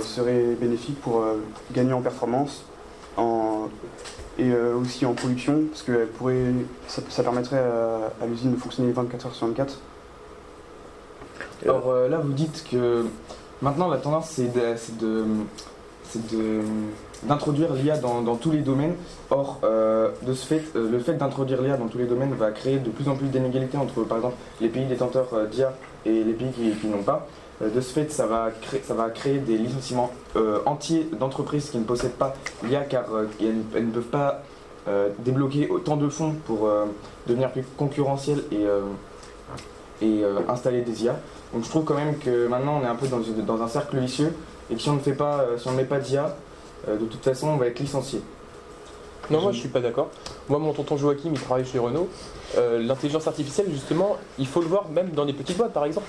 serait 0.02 0.56
bénéfique 0.60 1.00
pour 1.00 1.22
gagner 1.72 1.92
en 1.92 2.00
performance 2.02 2.64
et 4.38 4.50
euh, 4.52 4.76
aussi 4.76 5.04
en 5.04 5.14
production, 5.14 5.64
parce 5.70 5.82
que 5.82 5.92
elle 5.92 6.08
pourrait, 6.08 6.44
ça, 6.86 7.22
permettrait 7.22 7.58
à, 7.58 8.26
l'usine 8.26 8.52
de 8.52 8.56
fonctionner 8.56 8.92
24 8.92 9.26
heures 9.26 9.34
sur 9.34 9.46
24. 9.48 9.78
Alors 11.64 11.88
euh, 11.88 12.08
là, 12.08 12.18
vous 12.18 12.32
dites 12.32 12.64
que 12.70 13.04
maintenant 13.62 13.88
la 13.88 13.98
tendance 13.98 14.30
c'est 14.30 14.52
d'introduire 17.24 17.72
l'IA 17.74 17.98
dans, 17.98 18.36
tous 18.36 18.52
les 18.52 18.60
domaines. 18.60 18.94
Or, 19.30 19.58
euh, 19.64 20.10
de 20.22 20.32
ce 20.32 20.46
fait, 20.46 20.62
le 20.74 21.00
fait 21.00 21.14
d'introduire 21.14 21.60
l'IA 21.60 21.76
dans 21.76 21.88
tous 21.88 21.98
les 21.98 22.06
domaines 22.06 22.32
va 22.34 22.52
créer 22.52 22.78
de 22.78 22.90
plus 22.90 23.08
en 23.08 23.16
plus 23.16 23.26
d'inégalités 23.26 23.76
entre, 23.76 24.04
par 24.04 24.18
exemple, 24.18 24.36
les 24.60 24.68
pays 24.68 24.86
détenteurs 24.86 25.48
d'IA 25.50 25.74
et 26.06 26.22
les 26.22 26.32
pays 26.32 26.52
qui, 26.52 26.70
qui 26.70 26.86
n'ont 26.86 27.02
pas. 27.02 27.26
Euh, 27.62 27.70
de 27.70 27.80
ce 27.80 27.92
fait, 27.92 28.10
ça 28.12 28.26
va 28.26 28.50
créer, 28.62 28.82
ça 28.86 28.94
va 28.94 29.10
créer 29.10 29.38
des 29.38 29.56
licenciements 29.58 30.10
euh, 30.36 30.60
entiers 30.66 31.08
d'entreprises 31.18 31.70
qui 31.70 31.78
ne 31.78 31.84
possèdent 31.84 32.12
pas 32.12 32.34
l'IA 32.62 32.82
car 32.82 33.04
euh, 33.12 33.24
elles, 33.40 33.62
elles 33.74 33.86
ne 33.86 33.92
peuvent 33.92 34.02
pas 34.04 34.42
débloquer 35.18 35.68
autant 35.68 35.98
de 35.98 36.08
fonds 36.08 36.34
pour 36.46 36.66
devenir 37.26 37.50
plus 37.52 37.62
concurrentielles 37.76 38.42
et, 38.50 38.64
et 40.00 40.22
installer 40.48 40.80
des 40.80 41.04
IA. 41.04 41.16
Donc 41.52 41.64
je 41.64 41.68
trouve 41.68 41.84
quand 41.84 41.92
même 41.94 42.16
que 42.18 42.46
maintenant 42.46 42.78
on 42.80 42.82
est 42.82 42.88
un 42.88 42.94
peu 42.94 43.06
dans, 43.06 43.22
une- 43.22 43.44
dans 43.44 43.60
un 43.60 43.68
cercle 43.68 43.98
vicieux 43.98 44.32
et 44.70 44.76
que 44.76 44.80
si 44.80 44.88
on 44.88 44.94
ne 44.94 45.00
fait 45.00 45.12
pas, 45.12 45.44
si 45.58 45.68
on 45.68 45.72
ne 45.72 45.76
met 45.76 45.84
pas 45.84 45.98
d'IA, 45.98 46.34
de 46.88 47.04
toute 47.04 47.22
façon 47.22 47.48
on 47.48 47.56
va 47.58 47.66
être 47.66 47.78
licencié. 47.80 48.22
Non, 49.30 49.42
moi 49.42 49.52
je 49.52 49.58
suis 49.58 49.68
pas 49.68 49.80
d'accord. 49.80 50.08
Moi, 50.48 50.58
mon 50.58 50.72
tonton 50.72 50.96
Joachim, 50.96 51.32
il 51.34 51.38
travaille 51.40 51.66
chez 51.66 51.78
Renault. 51.78 52.08
Euh, 52.56 52.78
L'intelligence 52.78 53.26
artificielle, 53.26 53.66
justement, 53.70 54.16
il 54.38 54.46
faut 54.46 54.62
le 54.62 54.68
voir 54.68 54.88
même 54.88 55.10
dans 55.10 55.26
des 55.26 55.34
petites 55.34 55.58
boîtes, 55.58 55.74
par 55.74 55.84
exemple. 55.84 56.06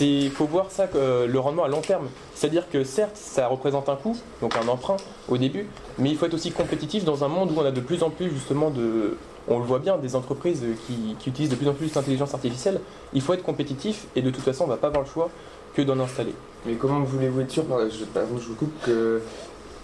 Il 0.00 0.30
faut 0.30 0.46
voir 0.46 0.66
ça, 0.70 0.86
euh, 0.96 1.26
le 1.26 1.38
rendement 1.38 1.64
à 1.64 1.68
long 1.68 1.80
terme. 1.80 2.08
C'est-à-dire 2.34 2.68
que 2.70 2.84
certes, 2.84 3.16
ça 3.16 3.46
représente 3.46 3.88
un 3.88 3.96
coût, 3.96 4.16
donc 4.40 4.56
un 4.56 4.66
emprunt 4.68 4.96
au 5.28 5.36
début, 5.38 5.66
mais 5.98 6.10
il 6.10 6.16
faut 6.16 6.26
être 6.26 6.34
aussi 6.34 6.50
compétitif 6.50 7.04
dans 7.04 7.22
un 7.24 7.28
monde 7.28 7.52
où 7.52 7.60
on 7.60 7.64
a 7.64 7.70
de 7.70 7.80
plus 7.80 8.02
en 8.02 8.10
plus, 8.10 8.30
justement, 8.30 8.70
de. 8.70 9.16
On 9.46 9.58
le 9.58 9.64
voit 9.64 9.78
bien, 9.78 9.98
des 9.98 10.16
entreprises 10.16 10.64
qui, 10.86 11.16
qui 11.18 11.28
utilisent 11.28 11.50
de 11.50 11.56
plus 11.56 11.68
en 11.68 11.74
plus 11.74 11.94
l'intelligence 11.94 12.32
artificielle. 12.32 12.80
Il 13.12 13.20
faut 13.20 13.34
être 13.34 13.42
compétitif 13.42 14.06
et 14.16 14.22
de 14.22 14.30
toute 14.30 14.42
façon, 14.42 14.64
on 14.64 14.68
va 14.68 14.78
pas 14.78 14.86
avoir 14.86 15.02
le 15.04 15.08
choix 15.08 15.28
que 15.74 15.82
d'en 15.82 16.00
installer. 16.00 16.34
Mais 16.64 16.74
comment 16.76 17.00
voulez-vous 17.00 17.42
être 17.42 17.50
sûr, 17.50 17.64
je, 17.90 18.04
pardon, 18.06 18.38
je 18.40 18.48
vous 18.48 18.54
coupe, 18.54 18.72
que, 18.82 19.20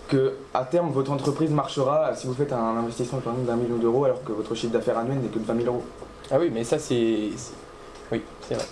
que 0.09 0.33
à 0.55 0.65
terme 0.65 0.91
votre 0.91 1.11
entreprise 1.13 1.51
marchera 1.51 2.15
si 2.17 2.27
vous 2.27 2.33
faites 2.33 2.55
un 2.55 2.77
investissement 2.79 3.19
par 3.19 3.35
exemple 3.35 3.49
d'un 3.49 3.57
million 3.57 3.77
d'euros 3.77 4.05
alors 4.07 4.25
que 4.25 4.33
votre 4.33 4.55
chiffre 4.55 4.73
d'affaires 4.73 4.97
annuel 4.97 5.19
n'est 5.19 5.29
que 5.29 5.39
de 5.39 5.45
20 5.45 5.57
000 5.63 5.67
euros? 5.67 5.83
Ah 6.31 6.37
oui, 6.41 6.51
mais 6.51 6.65
ça, 6.65 6.79
c'est- 6.79 7.29
Oui, 8.11 8.23
c'est 8.49 8.55
vrai. 8.55 8.65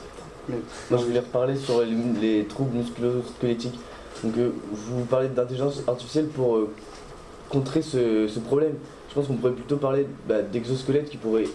Moi, 0.48 0.98
je 1.00 1.04
voulais 1.04 1.18
reparler 1.20 1.56
sur 1.56 1.82
les, 1.82 1.94
les 2.38 2.44
troubles 2.44 2.76
musculo-squelettiques. 2.76 3.78
Donc, 4.24 4.36
euh, 4.38 4.50
vous 4.72 5.04
parlez 5.04 5.28
d'intelligence 5.28 5.82
artificielle 5.86 6.26
pour 6.26 6.56
euh, 6.56 6.70
contrer 7.48 7.82
ce, 7.82 8.26
ce 8.28 8.38
problème. 8.40 8.74
Je 9.10 9.14
pense 9.14 9.26
qu'on 9.26 9.34
pourrait 9.34 9.52
plutôt 9.52 9.76
parler 9.76 10.06
bah, 10.28 10.42
d'exosquelettes 10.42 11.08
qui 11.10 11.16
pourraient 11.16 11.48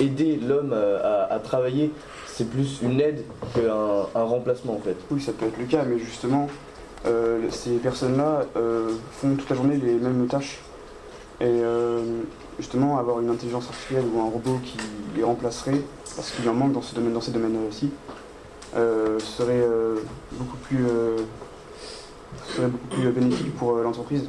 aider 0.00 0.36
l'homme 0.46 0.72
à, 0.72 0.96
à- 1.26 1.34
à 1.34 1.38
travailler. 1.40 1.90
C'est 2.26 2.48
plus 2.48 2.80
une 2.82 3.00
aide 3.00 3.22
qu'un 3.54 4.06
un 4.14 4.22
remplacement 4.24 4.74
en 4.74 4.78
fait. 4.80 4.96
Oui, 5.10 5.20
ça 5.20 5.32
peut 5.32 5.46
être 5.46 5.58
le 5.58 5.66
cas, 5.66 5.84
mais 5.86 5.98
justement, 5.98 6.48
euh, 7.06 7.40
ces 7.50 7.72
personnes-là 7.72 8.44
euh, 8.56 8.92
font 9.12 9.34
toute 9.34 9.50
la 9.50 9.56
journée 9.56 9.76
les 9.76 9.94
mêmes 9.94 10.26
tâches. 10.26 10.60
Et 11.40 11.44
euh, 11.46 12.02
justement, 12.58 12.98
avoir 12.98 13.20
une 13.20 13.30
intelligence 13.30 13.66
artificielle 13.66 14.04
ou 14.14 14.20
un 14.20 14.28
robot 14.28 14.60
qui 14.62 14.76
les 15.16 15.22
remplacerait, 15.22 15.80
parce 16.16 16.30
qu'il 16.32 16.48
en 16.48 16.54
manque 16.54 16.72
dans, 16.72 16.82
ce 16.82 16.94
domaine, 16.94 17.14
dans 17.14 17.20
ces 17.20 17.32
domaines-là 17.32 17.60
aussi, 17.68 17.90
euh, 18.76 19.18
serait, 19.18 19.60
euh, 19.60 19.96
beaucoup 20.32 20.58
plus, 20.58 20.84
euh, 20.86 21.16
serait 22.54 22.68
beaucoup 22.68 22.88
plus 22.88 23.10
bénéfique 23.10 23.56
pour 23.56 23.76
euh, 23.76 23.82
l'entreprise. 23.82 24.28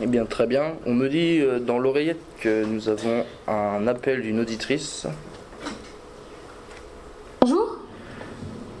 Eh 0.00 0.06
bien, 0.06 0.24
très 0.24 0.46
bien. 0.48 0.72
On 0.86 0.94
me 0.94 1.08
dit 1.08 1.38
euh, 1.40 1.60
dans 1.60 1.78
l'oreillette 1.78 2.20
que 2.40 2.64
nous 2.64 2.88
avons 2.88 3.24
un 3.46 3.86
appel 3.86 4.22
d'une 4.22 4.40
auditrice. 4.40 5.06
Bonjour, 7.40 7.78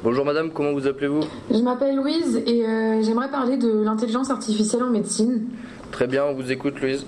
Bonjour 0.02 0.24
madame, 0.24 0.50
comment 0.50 0.72
vous 0.72 0.86
appelez-vous? 0.86 1.20
Je 1.50 1.62
m'appelle 1.62 1.96
Louise 1.96 2.42
et 2.44 2.66
euh, 2.66 3.02
j'aimerais 3.02 3.30
parler 3.30 3.56
de 3.56 3.70
l'intelligence 3.84 4.30
artificielle 4.30 4.82
en 4.82 4.90
médecine. 4.90 5.46
Très 5.94 6.08
bien, 6.08 6.24
on 6.24 6.34
vous 6.34 6.50
écoute 6.50 6.80
Louise. 6.80 7.06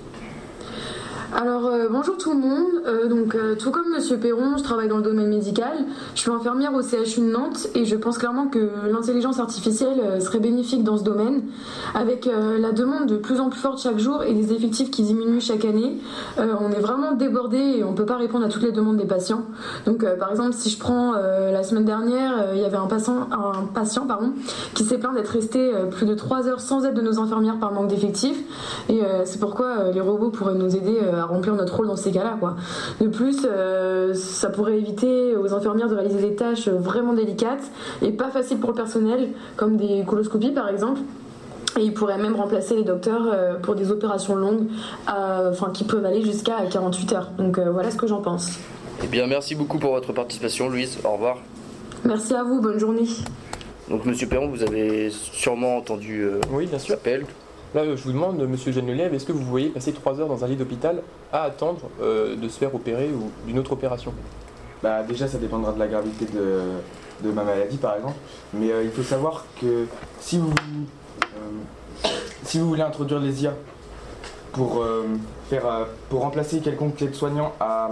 Alors 1.38 1.66
euh, 1.66 1.88
bonjour 1.90 2.16
tout 2.16 2.32
le 2.32 2.38
monde, 2.38 2.76
Euh, 2.86 3.08
donc 3.08 3.34
euh, 3.34 3.56
tout 3.56 3.70
comme 3.70 3.90
Monsieur 3.92 4.16
Perron, 4.16 4.56
je 4.56 4.62
travaille 4.62 4.88
dans 4.88 4.98
le 4.98 5.02
domaine 5.02 5.28
médical, 5.28 5.72
je 6.14 6.20
suis 6.20 6.30
infirmière 6.30 6.72
au 6.72 6.82
CHU 6.82 7.20
de 7.20 7.30
Nantes 7.30 7.66
et 7.74 7.84
je 7.84 7.96
pense 7.96 8.16
clairement 8.16 8.46
que 8.46 8.70
l'intelligence 8.90 9.40
artificielle 9.40 10.22
serait 10.22 10.38
bénéfique 10.38 10.84
dans 10.84 10.96
ce 10.96 11.02
domaine. 11.02 11.42
Avec 11.94 12.26
la 12.26 12.72
demande 12.72 13.06
de 13.06 13.16
plus 13.16 13.40
en 13.40 13.48
plus 13.48 13.60
forte 13.60 13.80
chaque 13.80 13.98
jour 13.98 14.22
et 14.22 14.32
des 14.34 14.52
effectifs 14.52 14.90
qui 14.90 15.02
diminuent 15.02 15.40
chaque 15.40 15.64
année, 15.64 15.98
on 16.38 16.70
est 16.70 16.80
vraiment 16.80 17.12
débordé 17.12 17.58
et 17.58 17.84
on 17.84 17.92
peut 17.94 18.06
pas 18.06 18.16
répondre 18.16 18.44
à 18.44 18.48
toutes 18.48 18.62
les 18.62 18.72
demandes 18.72 18.96
des 18.96 19.04
patients. 19.04 19.42
Donc 19.86 20.04
par 20.18 20.30
exemple 20.30 20.52
si 20.52 20.70
je 20.70 20.78
prends 20.78 21.12
la 21.14 21.62
semaine 21.62 21.84
dernière, 21.84 22.54
il 22.54 22.60
y 22.60 22.64
avait 22.64 22.76
un 22.76 22.86
patient, 22.86 24.06
pardon, 24.06 24.32
qui 24.74 24.84
s'est 24.84 24.98
plaint 24.98 25.14
d'être 25.14 25.28
resté 25.28 25.72
plus 25.90 26.06
de 26.06 26.14
3 26.14 26.48
heures 26.48 26.60
sans 26.60 26.84
aide 26.84 26.94
de 26.94 27.02
nos 27.02 27.18
infirmières 27.18 27.58
par 27.58 27.72
manque 27.72 27.88
d'effectifs 27.88 28.42
et 28.88 29.00
c'est 29.24 29.40
pourquoi 29.40 29.90
les 29.92 30.00
robots 30.00 30.30
pourraient 30.30 30.54
nous 30.54 30.76
aider 30.76 30.98
à 31.00 31.25
remplir 31.26 31.54
notre 31.54 31.76
rôle 31.76 31.86
dans 31.88 31.96
ces 31.96 32.10
cas-là. 32.12 32.36
Quoi. 32.40 32.56
De 33.00 33.08
plus, 33.08 33.46
euh, 33.48 34.14
ça 34.14 34.48
pourrait 34.50 34.78
éviter 34.78 35.36
aux 35.36 35.52
infirmières 35.52 35.88
de 35.88 35.94
réaliser 35.94 36.20
des 36.20 36.34
tâches 36.34 36.68
vraiment 36.68 37.12
délicates 37.12 37.64
et 38.02 38.12
pas 38.12 38.30
faciles 38.30 38.58
pour 38.58 38.70
le 38.70 38.76
personnel, 38.76 39.30
comme 39.56 39.76
des 39.76 40.04
coloscopies 40.06 40.52
par 40.52 40.68
exemple. 40.68 41.00
Et 41.78 41.82
ils 41.82 41.92
pourraient 41.92 42.16
même 42.16 42.34
remplacer 42.34 42.74
les 42.74 42.84
docteurs 42.84 43.26
euh, 43.32 43.54
pour 43.58 43.74
des 43.74 43.90
opérations 43.90 44.34
longues, 44.34 44.66
euh, 45.14 45.50
enfin 45.50 45.70
qui 45.74 45.84
peuvent 45.84 46.06
aller 46.06 46.22
jusqu'à 46.22 46.56
48 46.70 47.12
heures. 47.12 47.30
Donc 47.36 47.58
euh, 47.58 47.70
voilà 47.70 47.90
ce 47.90 47.96
que 47.96 48.06
j'en 48.06 48.22
pense. 48.22 48.58
Eh 49.04 49.08
bien, 49.08 49.26
merci 49.26 49.54
beaucoup 49.54 49.78
pour 49.78 49.92
votre 49.92 50.14
participation 50.14 50.70
Louise. 50.70 50.98
Au 51.04 51.12
revoir. 51.12 51.36
Merci 52.04 52.34
à 52.34 52.42
vous, 52.44 52.62
bonne 52.62 52.78
journée. 52.78 53.06
Donc 53.90 54.04
monsieur 54.06 54.26
Perron, 54.26 54.48
vous 54.48 54.62
avez 54.62 55.10
sûrement 55.10 55.76
entendu 55.76 56.22
euh, 56.22 56.40
Oui, 56.50 56.66
bien 56.66 56.78
sûr. 56.78 56.94
l'appel. 56.94 57.26
Là, 57.76 57.84
je 57.94 58.02
vous 58.04 58.12
demande, 58.12 58.38
monsieur 58.48 58.72
Genelève, 58.72 59.12
est-ce 59.12 59.26
que 59.26 59.32
vous 59.32 59.44
voyez 59.44 59.68
passer 59.68 59.92
3 59.92 60.18
heures 60.18 60.28
dans 60.28 60.42
un 60.42 60.48
lit 60.48 60.56
d'hôpital 60.56 61.02
à 61.30 61.42
attendre 61.42 61.90
euh, 62.00 62.34
de 62.34 62.48
se 62.48 62.58
faire 62.58 62.74
opérer 62.74 63.10
ou 63.10 63.30
d'une 63.46 63.58
autre 63.58 63.72
opération? 63.72 64.14
Bah, 64.82 65.02
déjà, 65.02 65.28
ça 65.28 65.36
dépendra 65.36 65.72
de 65.72 65.78
la 65.78 65.86
gravité 65.86 66.24
de, 66.24 67.30
ma 67.32 67.44
maladie, 67.44 67.76
par 67.76 67.96
exemple. 67.96 68.14
Mais 68.54 68.72
euh, 68.72 68.82
il 68.82 68.90
faut 68.90 69.02
savoir 69.02 69.44
que 69.60 69.84
si 70.20 70.38
vous, 70.38 70.54
euh, 71.22 72.08
si 72.44 72.58
vous 72.58 72.66
voulez 72.66 72.80
introduire 72.80 73.20
les 73.20 73.42
IA 73.44 73.52
pour, 74.52 74.82
faire, 75.50 75.64
pour 76.08 76.22
remplacer 76.22 76.60
quelconque 76.60 77.02
aide-soignant 77.02 77.52
à, 77.60 77.90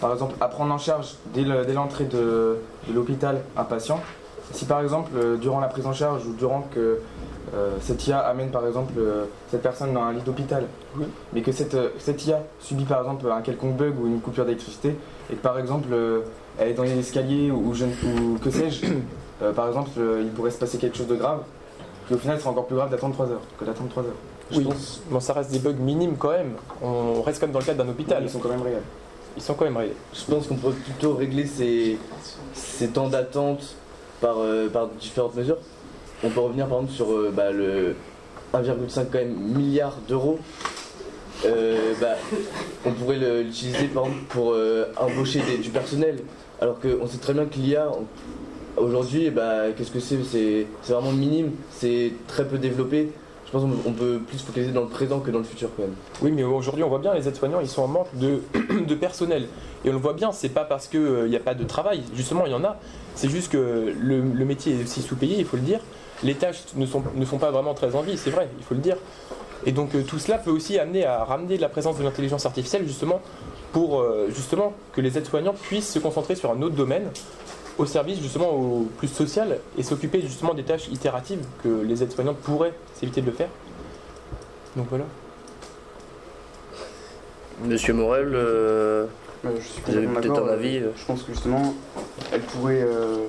par 0.00 0.12
exemple, 0.14 0.34
à 0.40 0.48
prendre 0.48 0.74
en 0.74 0.78
charge 0.78 1.14
dès 1.32 1.42
le- 1.42 1.64
dès 1.64 1.74
l'entrée 1.74 2.06
de, 2.06 2.56
l'hôpital 2.92 3.42
un 3.56 3.62
patient, 3.62 4.00
si 4.50 4.64
par 4.64 4.80
exemple, 4.80 5.12
durant 5.40 5.60
la 5.60 5.68
prise 5.68 5.86
en 5.86 5.92
charge 5.92 6.26
ou 6.26 6.32
durant 6.32 6.62
que 6.74 6.98
euh, 7.54 7.76
cette 7.80 8.06
IA 8.06 8.18
amène 8.20 8.50
par 8.50 8.66
exemple 8.66 8.92
euh, 8.98 9.24
cette 9.50 9.62
personne 9.62 9.92
dans 9.92 10.02
un 10.02 10.12
lit 10.12 10.20
d'hôpital, 10.22 10.64
Oui. 10.96 11.06
mais 11.32 11.42
que 11.42 11.52
cette, 11.52 11.74
euh, 11.74 11.88
cette 11.98 12.24
IA 12.26 12.42
subit 12.60 12.84
par 12.84 13.00
exemple 13.00 13.30
un 13.30 13.40
quelconque 13.42 13.76
bug 13.76 13.94
ou 14.00 14.06
une 14.06 14.20
coupure 14.20 14.44
d'électricité, 14.44 14.96
et 15.30 15.34
que 15.34 15.40
par 15.42 15.58
exemple 15.58 15.88
euh, 15.92 16.20
elle 16.58 16.68
est 16.68 16.74
dans 16.74 16.82
les 16.84 16.98
escaliers 16.98 17.50
ou, 17.50 17.68
ou 17.70 17.74
je 17.74 17.84
ne- 17.86 17.90
ou 18.34 18.38
que 18.38 18.50
sais-je, 18.50 18.86
euh, 19.42 19.52
par 19.52 19.68
exemple 19.68 19.90
euh, 19.98 20.22
il 20.22 20.30
pourrait 20.30 20.50
se 20.50 20.58
passer 20.58 20.78
quelque 20.78 20.96
chose 20.96 21.08
de 21.08 21.16
grave, 21.16 21.40
puis 22.06 22.14
au 22.14 22.18
final 22.18 22.36
ce 22.36 22.42
sera 22.42 22.52
encore 22.52 22.66
plus 22.66 22.76
grave 22.76 22.90
d'attendre 22.90 23.14
3 23.14 23.26
heures 23.30 23.40
que 23.58 23.64
d'attendre 23.64 23.90
3 23.90 24.02
heures. 24.04 24.08
Je 24.50 24.58
Oui, 24.58 24.64
pense 24.64 25.00
bon, 25.10 25.18
ça 25.20 25.32
reste 25.32 25.50
des 25.50 25.58
bugs 25.60 25.72
minimes 25.72 26.16
quand 26.18 26.30
même. 26.32 26.52
On 26.82 27.22
reste 27.22 27.40
quand 27.40 27.46
même 27.46 27.54
dans 27.54 27.60
le 27.60 27.64
cadre 27.64 27.82
d'un 27.84 27.90
hôpital. 27.90 28.22
ils 28.22 28.28
sont 28.28 28.38
quand 28.38 28.50
même 28.50 28.60
réels. 28.60 28.82
Ils 29.36 29.42
sont 29.42 29.54
quand 29.54 29.64
même 29.64 29.76
réels. 29.78 29.94
Je 30.12 30.24
pense 30.30 30.46
qu'on 30.46 30.56
pourrait 30.56 30.74
plutôt 30.74 31.14
régler 31.14 31.46
ces, 31.46 31.96
ces 32.52 32.88
temps 32.88 33.08
d'attente 33.08 33.76
par, 34.20 34.34
euh, 34.40 34.68
par 34.68 34.88
différentes 34.88 35.34
mesures. 35.36 35.56
On 36.24 36.28
peut 36.28 36.40
revenir 36.40 36.68
par 36.68 36.78
exemple 36.78 36.94
sur 36.94 37.12
euh, 37.12 37.32
bah, 37.34 37.50
le 37.50 37.96
1,5 38.54 39.06
quand 39.10 39.18
même 39.18 39.34
milliard 39.34 39.96
d'euros. 40.08 40.38
Euh, 41.44 41.94
bah, 42.00 42.14
on 42.86 42.92
pourrait 42.92 43.42
l'utiliser 43.42 43.88
par 43.88 44.04
exemple 44.04 44.24
pour 44.28 44.52
euh, 44.52 44.86
embaucher 44.98 45.40
du 45.60 45.70
personnel. 45.70 46.18
Alors 46.60 46.78
qu'on 46.78 47.08
sait 47.08 47.18
très 47.18 47.32
bien 47.32 47.46
que 47.46 47.56
l'IA 47.56 47.88
aujourd'hui, 48.76 49.30
bah, 49.30 49.72
qu'est-ce 49.76 49.90
que 49.90 49.98
c'est? 49.98 50.18
C'est 50.22 50.92
vraiment 50.92 51.10
minime, 51.10 51.50
c'est 51.70 52.12
très 52.28 52.46
peu 52.46 52.58
développé. 52.58 53.10
Je 53.46 53.50
pense 53.50 53.62
qu'on 53.64 53.90
on 53.90 53.92
peut 53.92 54.20
plus 54.26 54.38
se 54.38 54.44
focaliser 54.44 54.72
dans 54.72 54.82
le 54.82 54.88
présent 54.88 55.18
que 55.18 55.30
dans 55.30 55.38
le 55.38 55.44
futur 55.44 55.70
quand 55.76 55.82
même. 55.82 55.94
Oui, 56.22 56.30
mais 56.30 56.44
aujourd'hui, 56.44 56.84
on 56.84 56.88
voit 56.88 57.00
bien, 57.00 57.12
les 57.14 57.28
aides-soignants, 57.28 57.60
ils 57.60 57.68
sont 57.68 57.82
en 57.82 57.88
manque 57.88 58.16
de, 58.16 58.94
personnel. 58.94 59.48
Et 59.84 59.90
on 59.90 59.92
le 59.92 59.98
voit 59.98 60.14
bien, 60.14 60.30
c'est 60.30 60.48
pas 60.48 60.64
parce 60.64 60.86
qu'il 60.86 61.26
n'y 61.26 61.36
a 61.36 61.40
pas 61.40 61.54
de 61.54 61.64
travail. 61.64 62.02
Justement, 62.14 62.46
il 62.46 62.52
y 62.52 62.54
en 62.54 62.64
a. 62.64 62.78
C'est 63.16 63.28
juste 63.28 63.50
que 63.50 63.92
le 64.00 64.44
métier 64.44 64.78
est 64.78 64.84
aussi 64.84 65.02
sous-payé, 65.02 65.36
il 65.40 65.44
faut 65.44 65.56
le 65.56 65.64
dire. 65.64 65.80
Les 66.22 66.34
tâches 66.34 66.62
ne, 66.76 66.86
sont, 66.86 67.02
ne 67.14 67.24
font 67.24 67.38
pas 67.38 67.50
vraiment 67.50 67.74
très 67.74 67.94
envie, 67.94 68.16
c'est 68.16 68.30
vrai, 68.30 68.48
il 68.58 68.64
faut 68.64 68.74
le 68.74 68.80
dire. 68.80 68.96
Et 69.64 69.72
donc, 69.72 69.94
euh, 69.94 70.02
tout 70.02 70.18
cela 70.18 70.38
peut 70.38 70.50
aussi 70.50 70.78
amener 70.78 71.04
à 71.04 71.24
ramener 71.24 71.56
de 71.56 71.62
la 71.62 71.68
présence 71.68 71.98
de 71.98 72.02
l'intelligence 72.02 72.46
artificielle, 72.46 72.86
justement, 72.86 73.20
pour 73.72 74.00
euh, 74.00 74.28
justement 74.34 74.72
que 74.92 75.00
les 75.00 75.18
aides-soignants 75.18 75.54
puissent 75.54 75.92
se 75.92 75.98
concentrer 75.98 76.34
sur 76.34 76.50
un 76.50 76.60
autre 76.62 76.74
domaine, 76.74 77.10
au 77.78 77.86
service 77.86 78.20
justement 78.20 78.50
au 78.50 78.88
plus 78.98 79.08
social, 79.08 79.58
et 79.78 79.82
s'occuper 79.82 80.20
justement 80.20 80.54
des 80.54 80.62
tâches 80.62 80.88
itératives 80.88 81.44
que 81.62 81.68
les 81.68 82.02
aides-soignants 82.02 82.34
pourraient 82.34 82.74
s'éviter 82.94 83.20
de 83.20 83.26
le 83.26 83.32
faire. 83.32 83.48
Donc 84.76 84.86
voilà. 84.88 85.04
Monsieur 87.64 87.94
Morel, 87.94 88.32
euh, 88.34 89.06
je 89.44 89.60
suis 89.60 89.82
Vous 89.86 89.96
avez 89.96 90.06
peut-être 90.06 90.42
un 90.42 90.48
avis. 90.48 90.80
Je 90.80 91.04
pense 91.06 91.22
que 91.22 91.32
justement, 91.32 91.74
elle 92.32 92.40
pourrait 92.40 92.82
euh, 92.82 93.26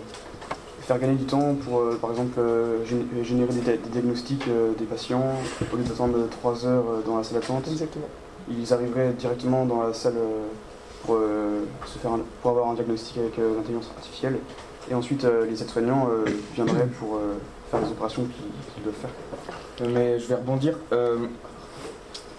faire 0.86 1.00
gagner 1.00 1.16
du 1.16 1.26
temps 1.26 1.56
pour, 1.66 1.80
euh, 1.80 1.98
par 2.02 2.12
exemple, 2.12 2.34
euh, 2.40 2.84
gé- 2.86 3.24
générer 3.24 3.54
des, 3.54 3.62
dia- 3.62 3.78
des 3.78 3.90
diagnostics 3.90 4.46
euh, 4.48 4.72
des 4.78 4.86
patients 4.86 5.24
au 5.72 5.78
lieu 5.78 5.84
d'attendre 5.84 6.18
3 6.30 6.66
heures 6.66 6.84
euh, 6.90 7.02
dans 7.06 7.18
la 7.18 7.24
salle 7.24 7.40
d'attente. 7.40 7.68
Exactement. 7.70 8.06
Ils 8.50 8.74
arriveraient 8.74 9.14
directement 9.14 9.66
dans 9.66 9.84
la 9.84 9.94
salle 9.94 10.18
euh, 10.18 10.48
pour, 11.06 11.16
euh, 11.16 11.62
se 11.86 11.98
faire 12.00 12.12
un- 12.12 12.22
pour 12.42 12.52
avoir 12.52 12.70
un 12.70 12.74
diagnostic 12.74 13.18
avec 13.18 13.40
euh, 13.40 13.56
l'intelligence 13.56 13.90
artificielle. 13.96 14.38
Et 14.92 14.94
ensuite, 14.94 15.24
euh, 15.24 15.46
les 15.46 15.62
aides-soignants 15.62 16.10
euh, 16.12 16.26
viendraient 16.56 16.88
pour 17.00 17.16
euh, 17.16 17.36
faire 17.72 17.80
les 17.80 17.88
opérations 17.88 18.24
qu'ils 18.24 18.74
qu'ils 18.74 18.84
doivent 18.84 18.96
faire. 18.96 19.90
Mais 19.90 20.20
je 20.20 20.28
vais 20.28 20.36
rebondir. 20.36 20.78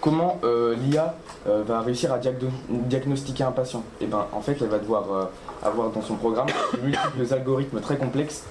Comment 0.05 0.37
euh, 0.43 0.75
l'IA 0.75 1.15
euh, 1.47 1.63
va 1.67 1.81
réussir 1.81 2.13
à 2.13 2.19
diagno- 2.19 2.51
diagnostiquer 2.69 3.43
un 3.43 3.51
patient? 3.51 3.83
Et 3.99 4.05
ben, 4.05 4.25
en 4.31 4.39
fait, 4.41 4.55
elle 4.61 4.67
va 4.69 4.77
devoir 4.77 5.03
euh, 5.11 5.23
avoir 5.67 5.89
dans 5.89 6.01
son 6.03 6.15
programme 6.15 6.45
de 6.73 6.79
multiples 6.85 7.33
algorithmes 7.33 7.81
très 7.81 7.97
complexes, 7.97 8.43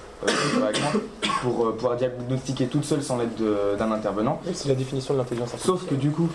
pour 1.41 1.73
pouvoir 1.75 1.95
diagnostiquer 1.95 2.67
toute 2.67 2.83
seule 2.83 3.01
sans 3.01 3.17
l'aide 3.17 3.35
de- 3.35 3.75
d'un 3.79 3.91
intervenant. 3.91 4.39
Oui, 4.45 4.51
c'est 4.53 4.69
la 4.69 4.75
définition 4.75 5.13
de 5.13 5.19
l'intelligence 5.19 5.53
artificielle. 5.53 5.77
Sauf 5.79 5.89
que 5.89 5.95
du 5.95 6.11
coup, 6.11 6.29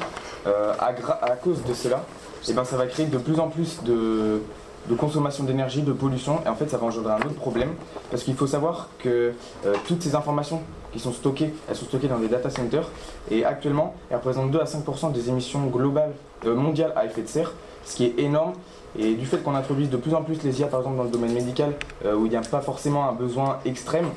à 0.47 0.93
cause 1.37 1.63
de 1.65 1.75
cela, 1.75 2.03
eh 2.49 2.53
ben, 2.55 2.65
ça 2.65 2.77
va 2.77 2.87
créer 2.87 3.07
de 3.07 3.19
plus 3.19 3.39
en 3.39 3.49
plus 3.49 3.83
de, 3.85 4.41
de 4.89 4.95
consommation 4.95 5.45
d'énergie, 5.45 5.83
de 5.83 5.93
pollution, 5.93 6.41
et 6.45 6.49
en 6.49 6.55
fait 6.55 6.69
ça 6.69 6.79
va 6.79 6.87
engendrer 6.87 7.13
un 7.13 7.19
autre 7.19 7.35
problème, 7.35 7.71
parce 8.11 8.23
qu'il 8.23 8.35
faut 8.35 8.47
savoir 8.47 8.89
que 8.99 9.33
euh, 9.67 9.75
toutes 9.87 10.03
ces 10.03 10.15
informations 10.15 10.63
qui 10.93 10.99
sont 10.99 11.13
stockées, 11.13 11.53
elles 11.69 11.77
sont 11.77 11.85
stockées 11.85 12.09
dans 12.09 12.19
des 12.19 12.29
data 12.29 12.51
centers, 12.51 12.89
et 13.31 13.45
actuellement 13.45 13.95
elles 14.11 14.17
représentent 14.17 14.51
2 14.51 14.59
à 14.59 14.65
5% 14.65 15.13
des 15.13 15.29
émissions 15.29 15.67
globales 15.67 16.13
euh, 16.47 16.55
mondiales 16.55 16.93
à 16.97 17.05
effet 17.05 17.23
de 17.23 17.29
serre, 17.29 17.53
ce 17.85 17.97
qui 17.97 18.05
est 18.07 18.19
énorme. 18.19 18.53
Et 18.99 19.15
du 19.15 19.25
fait 19.25 19.39
qu'on 19.39 19.55
introduise 19.55 19.89
de 19.89 19.97
plus 19.97 20.15
en 20.15 20.23
plus 20.23 20.43
les 20.43 20.61
IA, 20.61 20.67
par 20.67 20.81
exemple 20.81 20.97
dans 20.97 21.05
le 21.05 21.11
domaine 21.11 21.33
médical, 21.33 21.75
euh, 22.05 22.17
où 22.17 22.27
il 22.27 22.31
n'y 22.31 22.37
a 22.37 22.41
pas 22.41 22.61
forcément 22.61 23.09
un 23.09 23.13
besoin 23.13 23.59
extrême, 23.65 24.09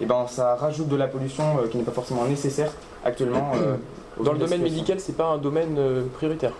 et 0.00 0.06
ben 0.06 0.26
ça 0.28 0.54
rajoute 0.54 0.88
de 0.88 0.96
la 0.96 1.08
pollution 1.08 1.42
qui 1.70 1.78
n'est 1.78 1.82
pas 1.82 1.92
forcément 1.92 2.24
nécessaire 2.24 2.70
actuellement. 3.04 3.50
Dans 4.22 4.32
le 4.32 4.38
domaine 4.38 4.62
médical, 4.62 5.00
c'est 5.00 5.16
pas 5.16 5.26
un 5.26 5.38
domaine 5.38 5.78
prioritaire? 6.14 6.52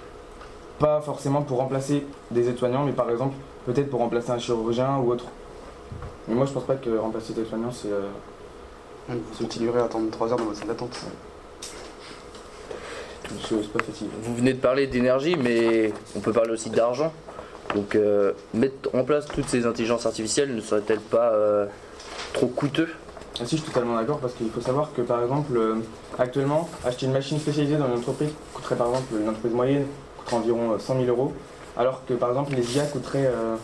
Pas 0.79 1.01
forcément 1.01 1.43
pour 1.43 1.59
remplacer 1.59 2.07
des 2.31 2.49
aides-soignants, 2.49 2.85
mais 2.85 2.93
par 2.93 3.11
exemple 3.11 3.35
peut-être 3.67 3.91
pour 3.91 4.01
remplacer 4.01 4.31
un 4.31 4.39
chirurgien 4.39 4.97
ou 4.99 5.11
autre. 5.13 5.25
Mais 6.29 6.35
moi 6.35 6.47
je 6.47 6.53
pense 6.53 6.65
pas 6.65 6.77
que 6.77 6.91
remplacer 6.97 7.33
des 7.33 7.43
aides-soignants 7.43 7.73
c'est. 7.73 7.89
euh, 7.91 8.09
Vous 9.09 9.17
continuerez 9.39 9.81
à 9.81 9.85
attendre 9.85 10.11
3 10.11 10.31
heures 10.33 10.39
dans 10.39 10.45
votre 10.45 10.59
salle 10.59 10.69
d'attente. 10.69 10.99
c'est 13.29 13.63
c'est 13.63 13.73
pas 13.73 13.83
facile. 13.85 14.09
vous 14.23 14.35
venez 14.37 14.53
de 14.55 14.61
parler 14.61 14.87
d'énergie, 14.87 15.37
mais 15.37 15.93
on 16.17 16.21
peut 16.21 16.33
parler 16.33 16.51
aussi 16.53 16.71
d'argent. 16.71 17.13
Donc, 17.75 17.95
euh, 17.95 18.33
mettre 18.53 18.91
en 18.95 19.05
place 19.05 19.27
toutes 19.27 19.49
ces 19.49 19.65
intelligences 19.65 20.05
artificielles 20.05 20.53
ne 20.55 20.61
serait-elle 20.61 20.99
pas 21.01 21.31
euh, 21.33 21.67
trop 22.33 22.49
coûteux 22.49 22.89
Ah 23.41 23.45
si, 23.47 23.57
je 23.57 23.63
suis 23.63 23.71
totalement 23.73 23.95
d'accord 23.95 24.19
parce 24.19 24.33
qu'il 24.35 24.51
faut 24.51 24.61
savoir 24.61 24.93
que 24.93 25.03
par 25.03 25.23
exemple, 25.23 25.57
euh, 25.57 25.77
actuellement, 26.19 26.69
acheter 26.85 27.07
une 27.07 27.13
machine 27.13 27.39
spécialisée 27.39 27.77
dans 27.77 27.87
une 27.87 27.99
entreprise 27.99 28.31
coûterait 28.55 28.75
par 28.75 28.89
exemple, 28.89 29.15
une 29.21 29.29
entreprise 29.29 29.53
moyenne 29.53 29.87
coûterait 30.19 30.37
environ 30.37 30.73
euh, 30.73 30.79
100 30.81 30.95
000 30.97 31.07
euros, 31.07 31.33
alors 31.77 32.05
que 32.07 32.15
par 32.15 32.31
exemple 32.31 32.55
les 32.55 32.77
IA 32.77 32.85
coûteraient, 32.85 33.27
euh, 33.27 33.57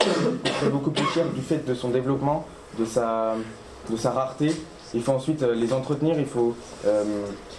coûteraient 0.00 0.70
beaucoup 0.70 0.90
plus 0.90 1.06
cher 1.06 1.26
du 1.28 1.40
fait 1.40 1.64
de 1.66 1.74
son 1.74 1.90
développement, 1.90 2.46
de 2.78 2.84
sa, 2.84 3.34
de 3.90 3.96
sa 3.96 4.10
rareté. 4.10 4.52
Il 4.94 5.02
faut 5.02 5.12
ensuite 5.12 5.42
euh, 5.42 5.54
les 5.54 5.72
entretenir, 5.72 6.18
il 6.18 6.26
faut, 6.26 6.54
euh, 6.86 7.04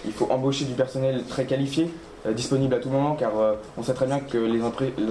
il 0.04 0.12
faut 0.12 0.28
embaucher 0.30 0.64
du 0.64 0.74
personnel 0.74 1.24
très 1.28 1.46
qualifié, 1.46 1.90
euh, 2.26 2.32
disponible 2.32 2.74
à 2.74 2.78
tout 2.78 2.90
moment, 2.90 3.14
car 3.14 3.32
on 3.76 3.82
sait 3.82 3.94
très 3.94 4.06
bien 4.06 4.20
que 4.20 4.38
les, 4.38 4.62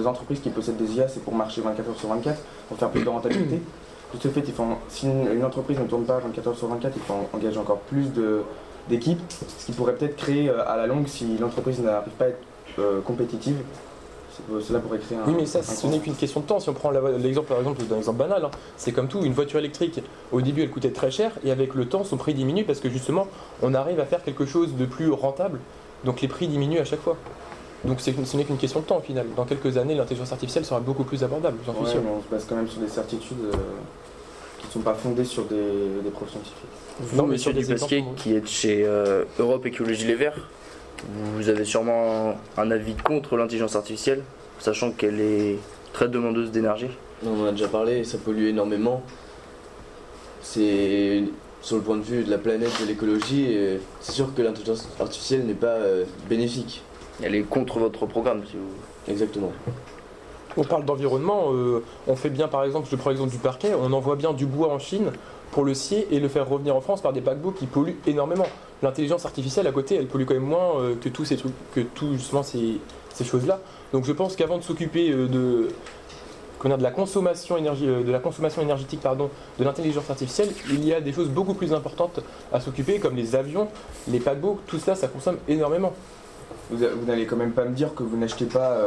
entreprises 0.06 0.40
qui 0.40 0.50
possèdent 0.50 0.76
des 0.76 0.94
IA, 0.94 1.08
c'est 1.08 1.22
pour 1.22 1.34
marcher 1.34 1.60
24 1.60 1.90
heures 1.90 1.98
sur 1.98 2.08
24, 2.08 2.40
pour 2.68 2.78
faire 2.78 2.90
plus 2.90 3.04
de 3.04 3.08
rentabilité. 3.08 3.60
De 4.14 4.20
ce 4.20 4.28
fait, 4.28 4.44
il 4.46 4.54
faut, 4.54 4.64
si 4.88 5.08
une, 5.08 5.44
entreprise 5.44 5.76
ne 5.76 5.86
tourne 5.86 6.04
pas 6.04 6.20
24 6.20 6.46
heures 6.46 6.56
sur 6.56 6.68
24, 6.68 6.92
il 6.94 7.02
faut 7.02 7.14
en- 7.14 7.36
engager 7.36 7.58
encore 7.58 7.80
plus 7.80 8.12
d'équipes, 8.88 9.20
ce 9.58 9.66
qui 9.66 9.72
pourrait 9.72 9.96
peut-être 9.96 10.14
créer 10.14 10.48
à 10.50 10.76
la 10.76 10.86
longue, 10.86 11.08
si 11.08 11.36
l'entreprise 11.36 11.80
n'arrive 11.80 12.12
pas 12.12 12.26
à 12.26 12.28
être 12.28 13.02
compétitive, 13.04 13.56
cela 14.66 14.78
pourrait 14.80 14.98
créer 14.98 15.18
un. 15.18 15.26
Oui, 15.26 15.34
mais 15.36 15.46
ça, 15.46 15.62
ce 15.62 15.86
n'est 15.86 15.98
qu'une 15.98 16.14
question 16.14 16.40
de 16.40 16.46
temps. 16.46 16.60
Si 16.60 16.68
on 16.68 16.74
prend 16.74 16.90
l'exemple, 16.90 17.48
par 17.48 17.58
exemple, 17.58 17.82
d'un 17.84 17.96
exemple 17.98 18.18
banal, 18.18 18.44
hein, 18.44 18.50
c'est 18.76 18.92
comme 18.92 19.08
tout, 19.08 19.22
une 19.24 19.32
voiture 19.32 19.58
électrique, 19.58 20.00
au 20.32 20.40
début, 20.40 20.62
elle 20.62 20.70
coûtait 20.70 20.90
très 20.90 21.10
cher, 21.10 21.32
et 21.44 21.50
avec 21.50 21.74
le 21.74 21.86
temps, 21.86 22.04
son 22.04 22.16
prix 22.16 22.34
diminue 22.34 22.64
parce 22.64 22.80
que 22.80 22.88
justement, 22.90 23.26
on 23.62 23.74
arrive 23.74 24.00
à 24.00 24.04
faire 24.04 24.22
quelque 24.22 24.46
chose 24.46 24.74
de 24.74 24.84
plus 24.86 25.10
rentable. 25.10 25.58
Donc 26.04 26.20
les 26.20 26.28
prix 26.28 26.48
diminuent 26.48 26.80
à 26.80 26.84
chaque 26.84 27.00
fois. 27.00 27.16
Donc 27.84 28.00
c'est- 28.00 28.14
ce 28.24 28.36
n'est 28.36 28.44
qu'une 28.44 28.56
question 28.56 28.80
de 28.80 28.84
temps 28.86 28.98
au 28.98 29.02
final. 29.02 29.26
Dans 29.36 29.44
quelques 29.44 29.76
années, 29.76 29.94
l'intelligence 29.94 30.32
artificielle 30.32 30.64
sera 30.64 30.80
beaucoup 30.80 31.04
plus 31.04 31.22
abordable, 31.22 31.58
j'en 31.66 31.74
suis 31.74 31.84
Ouais, 31.84 31.90
sûr. 31.90 32.00
mais 32.02 32.10
on 32.18 32.22
se 32.22 32.28
base 32.28 32.46
quand 32.48 32.56
même 32.56 32.68
sur 32.68 32.80
des 32.80 32.88
certitudes 32.88 33.36
euh, 33.52 33.56
qui 34.58 34.66
ne 34.68 34.72
sont 34.72 34.80
pas 34.80 34.94
fondées 34.94 35.24
sur 35.24 35.44
des, 35.44 35.56
des 36.02 36.10
preuves 36.10 36.30
scientifiques. 36.30 36.56
Vous, 37.00 37.16
Non, 37.16 37.24
mais 37.24 37.32
monsieur 37.32 37.52
sur 37.52 37.60
des 37.60 37.66
Dupasquier, 37.66 38.04
qui 38.16 38.34
êtes 38.34 38.48
chez 38.48 38.84
euh, 38.86 39.24
Europe 39.38 39.66
Écologie 39.66 40.06
Les 40.06 40.14
Verts, 40.14 40.48
vous 41.12 41.48
avez 41.48 41.64
sûrement 41.64 42.36
un 42.56 42.70
avis 42.70 42.94
contre 42.94 43.36
l'intelligence 43.36 43.76
artificielle, 43.76 44.22
sachant 44.58 44.90
qu'elle 44.90 45.20
est 45.20 45.58
très 45.92 46.08
demandeuse 46.08 46.50
d'énergie. 46.50 46.90
On 47.24 47.42
en 47.42 47.46
a 47.46 47.52
déjà 47.52 47.68
parlé, 47.68 48.04
ça 48.04 48.18
pollue 48.18 48.46
énormément. 48.46 49.02
C'est 50.42 51.24
sur 51.62 51.76
le 51.76 51.82
point 51.82 51.96
de 51.96 52.02
vue 52.02 52.24
de 52.24 52.30
la 52.30 52.38
planète 52.38 52.70
et 52.80 52.84
de 52.84 52.88
l'écologie, 52.88 53.52
et 53.52 53.80
c'est 54.00 54.12
sûr 54.12 54.34
que 54.34 54.42
l'intelligence 54.42 54.88
artificielle 55.00 55.46
n'est 55.46 55.54
pas 55.54 55.66
euh, 55.66 56.04
bénéfique. 56.28 56.82
Elle 57.22 57.34
est 57.34 57.42
contre 57.42 57.78
votre 57.78 58.06
programme, 58.06 58.42
si 58.44 58.56
vous... 58.56 59.10
Exactement. 59.10 59.52
On 60.56 60.64
parle 60.64 60.84
d'environnement, 60.84 61.52
euh, 61.52 61.82
on 62.06 62.16
fait 62.16 62.30
bien 62.30 62.48
par 62.48 62.64
exemple, 62.64 62.86
je 62.90 62.96
prends 62.96 63.10
l'exemple 63.10 63.32
du 63.32 63.38
parquet, 63.38 63.72
on 63.74 63.92
envoie 63.92 64.16
bien 64.16 64.32
du 64.32 64.46
bois 64.46 64.68
en 64.68 64.78
Chine 64.78 65.10
pour 65.50 65.64
le 65.64 65.74
scier 65.74 66.06
et 66.10 66.20
le 66.20 66.28
faire 66.28 66.48
revenir 66.48 66.76
en 66.76 66.80
France 66.80 67.00
par 67.00 67.12
des 67.12 67.20
paquebots 67.20 67.52
qui 67.52 67.66
polluent 67.66 67.96
énormément. 68.06 68.46
L'intelligence 68.84 69.24
artificielle 69.24 69.66
à 69.66 69.72
côté, 69.72 69.96
elle 69.96 70.06
pollue 70.06 70.26
quand 70.26 70.34
même 70.34 70.42
moins 70.42 70.78
euh, 70.78 70.94
que 70.94 71.08
tous 71.08 71.24
ces 71.24 71.38
trucs, 71.38 71.54
que 71.74 71.80
tout 71.80 72.12
justement 72.12 72.42
ces, 72.42 72.78
choses-là. 73.24 73.58
Donc 73.94 74.04
je 74.04 74.12
pense 74.12 74.36
qu'avant 74.36 74.58
de 74.58 74.62
s'occuper 74.62 75.10
euh, 75.10 75.26
de, 75.26 75.68
de 76.68 76.82
la 76.82 76.90
consommation 76.90 77.56
énergie, 77.56 77.88
euh, 77.88 78.02
de 78.02 78.12
la 78.12 78.18
consommation 78.18 78.60
énergétique 78.60 79.00
pardon, 79.00 79.30
de 79.58 79.64
l'intelligence 79.64 80.10
artificielle, 80.10 80.50
il 80.68 80.84
y 80.84 80.92
a 80.92 81.00
des 81.00 81.14
choses 81.14 81.30
beaucoup 81.30 81.54
plus 81.54 81.72
importantes 81.72 82.20
à 82.52 82.60
s'occuper 82.60 82.98
comme 82.98 83.16
les 83.16 83.34
avions, 83.34 83.68
les 84.06 84.20
paquebots, 84.20 84.60
tout 84.66 84.78
ça, 84.78 84.94
ça 84.94 85.08
consomme 85.08 85.38
énormément. 85.48 85.94
Vous, 86.70 86.76
n'allez 87.06 87.24
quand 87.24 87.36
même 87.36 87.52
pas 87.52 87.64
me 87.64 87.74
dire 87.74 87.94
que 87.94 88.02
vous 88.02 88.18
n'achetez 88.18 88.46
pas, 88.46 88.78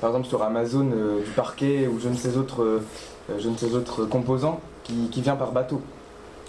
par 0.00 0.10
exemple 0.10 0.26
sur 0.26 0.42
Amazon, 0.42 0.84
du 0.84 1.30
parquet 1.34 1.88
ou 1.88 1.98
je 1.98 2.08
ne 2.08 2.14
sais 2.14 2.36
autres, 2.36 2.80
je 3.28 3.48
qui 4.84 5.20
vient 5.20 5.34
par 5.34 5.50
bateau. 5.50 5.80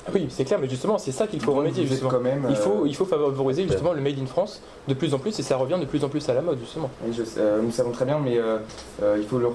Ah 0.09 0.11
Oui, 0.15 0.27
c'est 0.29 0.43
clair, 0.45 0.59
mais 0.59 0.67
justement, 0.69 0.97
c'est 0.97 1.11
ça 1.11 1.27
qu'il 1.27 1.41
faut 1.41 1.53
remédier 1.53 1.83
vous 1.83 1.87
êtes 1.87 1.99
justement. 1.99 2.09
quand 2.11 2.19
même, 2.23 2.45
Il 2.49 2.55
faut, 2.55 2.83
euh, 2.83 2.87
il 2.87 2.95
faut 2.95 3.05
favoriser 3.05 3.63
justement 3.67 3.93
le 3.93 4.01
Made 4.01 4.19
in 4.21 4.25
France 4.25 4.61
de 4.87 4.93
plus 4.93 5.13
en 5.13 5.19
plus 5.19 5.37
et 5.39 5.43
ça 5.43 5.55
revient 5.57 5.77
de 5.79 5.85
plus 5.85 6.03
en 6.03 6.09
plus 6.09 6.27
à 6.29 6.33
la 6.33 6.41
mode 6.41 6.59
justement. 6.59 6.89
oui, 7.05 7.13
je 7.15 7.21
euh, 7.37 7.61
nous 7.61 7.71
savons 7.71 7.91
très 7.91 8.05
bien, 8.05 8.19
mais 8.19 8.37
euh, 8.37 8.57
il 9.17 9.23
faut 9.25 9.37
le 9.37 9.47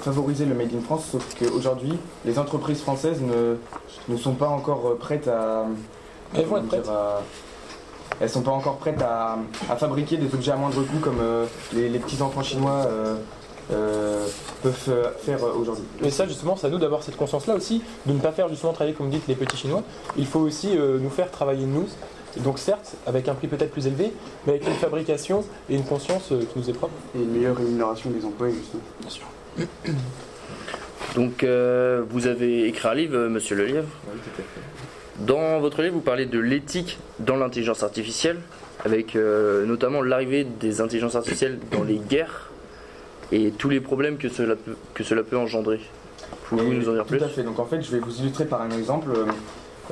favoriser 0.00 0.44
le 0.44 0.54
Made 0.54 0.74
in 0.74 0.80
France, 0.80 1.06
sauf 1.10 1.34
qu'aujourd'hui, 1.38 1.92
les 2.24 2.38
entreprises 2.38 2.80
françaises 2.80 3.20
ne, 3.20 3.56
ne 4.12 4.16
sont 4.18 4.34
pas 4.34 4.48
encore 4.48 4.96
prêtes 4.98 5.28
à. 5.28 5.64
Elles 6.34 6.44
vont 6.46 6.58
être 6.58 6.68
comment 6.68 6.82
dire, 6.82 6.90
à- 6.92 7.22
elles 8.20 8.30
sont 8.30 8.42
pas 8.42 8.50
encore 8.52 8.76
prêtes 8.76 9.02
à, 9.02 9.36
à 9.68 9.76
fabriquer 9.76 10.16
des 10.16 10.32
objets 10.34 10.52
à 10.52 10.56
moindre 10.56 10.82
coût 10.82 10.98
comme 11.02 11.18
euh, 11.20 11.44
les, 11.74 11.88
les 11.88 11.98
petits 11.98 12.22
enfants 12.22 12.42
chinois 12.42 12.86
euh, 12.86 13.16
euh, 13.72 14.26
peuvent 14.62 14.74
euh, 14.88 15.10
faire 15.18 15.42
euh, 15.44 15.52
aujourd'hui. 15.54 15.84
Et 16.04 16.10
ça 16.10 16.26
justement, 16.26 16.56
c'est 16.56 16.66
à 16.66 16.70
nous 16.70 16.78
d'avoir 16.78 17.02
cette 17.02 17.16
conscience-là 17.16 17.54
aussi, 17.54 17.82
de 18.06 18.12
ne 18.12 18.20
pas 18.20 18.32
faire 18.32 18.48
justement 18.48 18.72
travailler 18.72 18.94
comme 18.94 19.10
dites 19.10 19.26
les 19.28 19.34
petits 19.34 19.56
chinois. 19.56 19.82
Il 20.16 20.26
faut 20.26 20.40
aussi 20.40 20.76
euh, 20.76 20.98
nous 20.98 21.10
faire 21.10 21.30
travailler 21.30 21.66
nous. 21.66 21.86
Donc 22.42 22.58
certes, 22.58 22.96
avec 23.06 23.28
un 23.28 23.34
prix 23.34 23.48
peut-être 23.48 23.70
plus 23.70 23.86
élevé, 23.86 24.12
mais 24.46 24.54
avec 24.54 24.66
une 24.66 24.74
fabrication 24.74 25.44
et 25.70 25.74
une 25.74 25.84
conscience 25.84 26.32
euh, 26.32 26.40
qui 26.40 26.58
nous 26.58 26.68
est 26.68 26.74
propre. 26.74 26.94
Et 27.14 27.22
une 27.22 27.30
meilleure 27.30 27.56
rémunération 27.56 28.10
des 28.10 28.24
employés, 28.24 28.54
justement. 28.54 28.82
Bien 29.00 29.10
sûr. 29.10 29.26
Donc, 31.14 31.44
euh, 31.44 32.02
vous 32.10 32.26
avez 32.26 32.66
écrit 32.66 32.88
un 32.88 32.94
livre, 32.94 33.18
monsieur 33.28 33.56
Lelièvre. 33.56 33.88
Oui, 34.12 34.18
tout 34.22 34.30
à 34.30 34.44
fait. 34.44 35.24
Dans 35.24 35.60
votre 35.60 35.80
livre, 35.80 35.94
vous 35.94 36.00
parlez 36.00 36.26
de 36.26 36.38
l'éthique 36.38 36.98
dans 37.20 37.36
l'intelligence 37.36 37.82
artificielle, 37.82 38.38
avec 38.84 39.16
euh, 39.16 39.64
notamment 39.64 40.02
l'arrivée 40.02 40.44
des 40.44 40.82
intelligences 40.82 41.14
artificielles 41.14 41.58
dans 41.72 41.84
les 41.84 41.96
guerres 41.96 42.45
et 43.32 43.50
tous 43.50 43.68
les 43.68 43.80
problèmes 43.80 44.16
que 44.18 44.28
cela 44.28 44.54
peut, 44.56 44.76
que 44.94 45.04
cela 45.04 45.22
peut 45.22 45.36
engendrer. 45.36 45.80
Pouvez-vous 46.48 46.72
nous 46.74 46.88
en 46.88 46.92
dire 46.92 47.04
plus 47.04 47.18
Tout 47.18 47.24
à 47.24 47.28
fait. 47.28 47.42
Donc 47.42 47.58
en 47.58 47.64
fait, 47.64 47.82
je 47.82 47.90
vais 47.90 47.98
vous 47.98 48.20
illustrer 48.20 48.44
par 48.44 48.62
un 48.62 48.70
exemple. 48.70 49.08
Euh, 49.14 49.24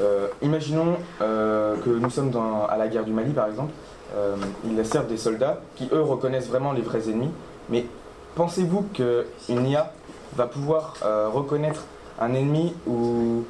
euh, 0.00 0.26
imaginons 0.42 0.96
euh, 1.20 1.76
que 1.84 1.90
nous 1.90 2.10
sommes 2.10 2.30
dans- 2.30 2.66
à 2.66 2.76
la 2.76 2.88
guerre 2.88 3.04
du 3.04 3.12
Mali, 3.12 3.32
par 3.32 3.48
exemple. 3.48 3.72
Euh, 4.16 4.36
il 4.64 4.74
y 4.74 4.80
a 4.80 4.84
certes 4.84 5.08
des 5.08 5.16
soldats 5.16 5.60
qui, 5.76 5.88
eux, 5.92 6.02
reconnaissent 6.02 6.48
vraiment 6.48 6.72
les 6.72 6.82
vrais 6.82 7.08
ennemis. 7.08 7.30
Mais 7.70 7.86
pensez-vous 8.34 8.86
qu'une 8.92 9.66
IA 9.66 9.92
va 10.36 10.46
pouvoir 10.46 10.94
reconnaître 11.32 11.84
un 12.20 12.32
ennemi 12.34 12.74
ou, 12.86 13.44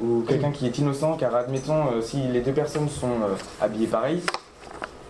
ou 0.00 0.24
quelqu'un 0.28 0.50
qui 0.50 0.66
est 0.66 0.78
innocent 0.78 1.16
Car 1.16 1.34
admettons, 1.34 2.00
si 2.02 2.18
les 2.28 2.40
deux 2.40 2.52
personnes 2.52 2.88
sont 2.88 3.08
habillées 3.60 3.86
pareil, 3.86 4.20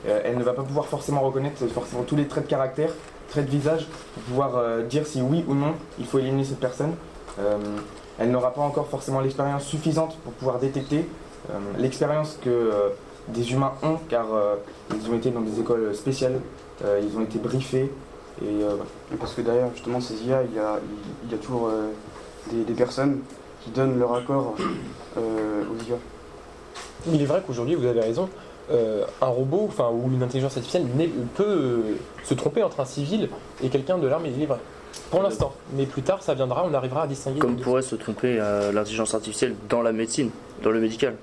elle 0.07 0.37
ne 0.39 0.45
va 0.45 0.53
pas 0.53 0.63
pouvoir 0.63 0.87
forcément 0.87 1.21
reconnaître 1.23 1.67
forcément 1.69 2.03
tous 2.03 2.17
les 2.17 2.27
traits 2.27 2.45
de 2.45 2.51
caractère, 2.51 2.91
traits 3.35 3.47
de 3.47 3.51
visage, 3.51 3.87
pour 4.15 4.23
pouvoir 4.23 4.57
euh, 4.57 4.83
dire 4.85 5.07
si 5.07 5.21
oui 5.21 5.45
ou 5.49 5.55
non 5.55 5.75
il 5.99 6.07
faut 6.07 6.21
éliminer 6.21 6.45
cette 6.45 6.61
personne. 6.61 6.95
Euh, 7.41 7.57
elle 8.21 8.31
n'aura 8.31 8.53
pas 8.53 8.61
encore 8.61 8.87
forcément 8.87 9.21
l'expérience 9.21 9.65
suffisante 9.65 10.17
pour 10.23 10.33
pouvoir 10.35 10.61
détecter 10.61 11.09
euh, 11.51 11.55
l'expérience 11.79 12.39
que 12.45 12.49
euh, 12.49 12.91
des 13.29 13.53
humains 13.53 13.73
ont, 13.83 13.99
car 14.09 14.27
euh, 14.33 14.55
ils 14.95 15.11
ont 15.11 15.17
été 15.17 15.31
dans 15.31 15.41
des 15.41 15.59
écoles 15.59 15.93
spéciales, 15.97 16.39
euh, 16.85 17.01
ils 17.03 17.19
ont 17.19 17.23
été 17.23 17.41
briefés. 17.41 17.91
Et 18.41 18.63
euh, 18.63 18.77
Parce 19.19 19.35
que 19.35 19.41
derrière 19.41 19.69
justement 19.75 20.01
ces 20.01 20.15
IA, 20.25 20.45
il 20.45 20.55
y 20.55 20.61
a, 20.61 20.79
il 21.25 21.33
y 21.33 21.35
a 21.35 21.39
toujours 21.39 21.69
euh, 21.69 21.91
des, 22.53 22.63
des 22.63 22.75
personnes 22.75 23.19
qui 23.65 23.71
donnent 23.71 23.99
leur 23.99 24.15
accord 24.15 24.55
euh, 25.19 25.63
aux 25.63 25.91
IA. 25.91 25.97
Il 27.13 27.21
est 27.21 27.27
vrai 27.27 27.43
qu'aujourd'hui, 27.45 27.75
vous 27.75 27.87
avez 27.87 28.01
raison, 28.01 28.29
euh, 28.71 29.05
un 29.21 29.27
robot, 29.27 29.67
enfin 29.69 29.91
ou 29.93 30.11
une 30.13 30.23
intelligence 30.23 30.57
artificielle 30.57 30.87
peut 31.35 31.45
euh, 31.45 31.81
se 32.25 32.35
tromper 32.35 32.63
entre 32.63 32.81
un 32.81 32.85
civil 32.85 33.29
et 33.63 33.69
quelqu'un 33.69 33.99
de 33.99 34.07
l'armée. 34.07 34.31
Vrai. 34.47 34.59
Pour 35.11 35.23
l'instant, 35.23 35.53
mais 35.77 35.87
plus 35.87 36.03
tard, 36.03 36.23
ça 36.23 36.35
viendra, 36.35 36.65
on 36.69 36.75
arrivera 36.75 37.03
à 37.03 37.07
distinguer. 37.07 37.39
Comme 37.39 37.57
pourrait 37.57 37.83
se 37.83 37.95
tromper 37.95 38.39
euh, 38.41 38.73
l'intelligence 38.73 39.15
artificielle 39.15 39.55
dans 39.69 39.83
la 39.83 39.93
médecine, 39.93 40.31
dans 40.63 40.71
le 40.71 40.81
médical. 40.81 41.15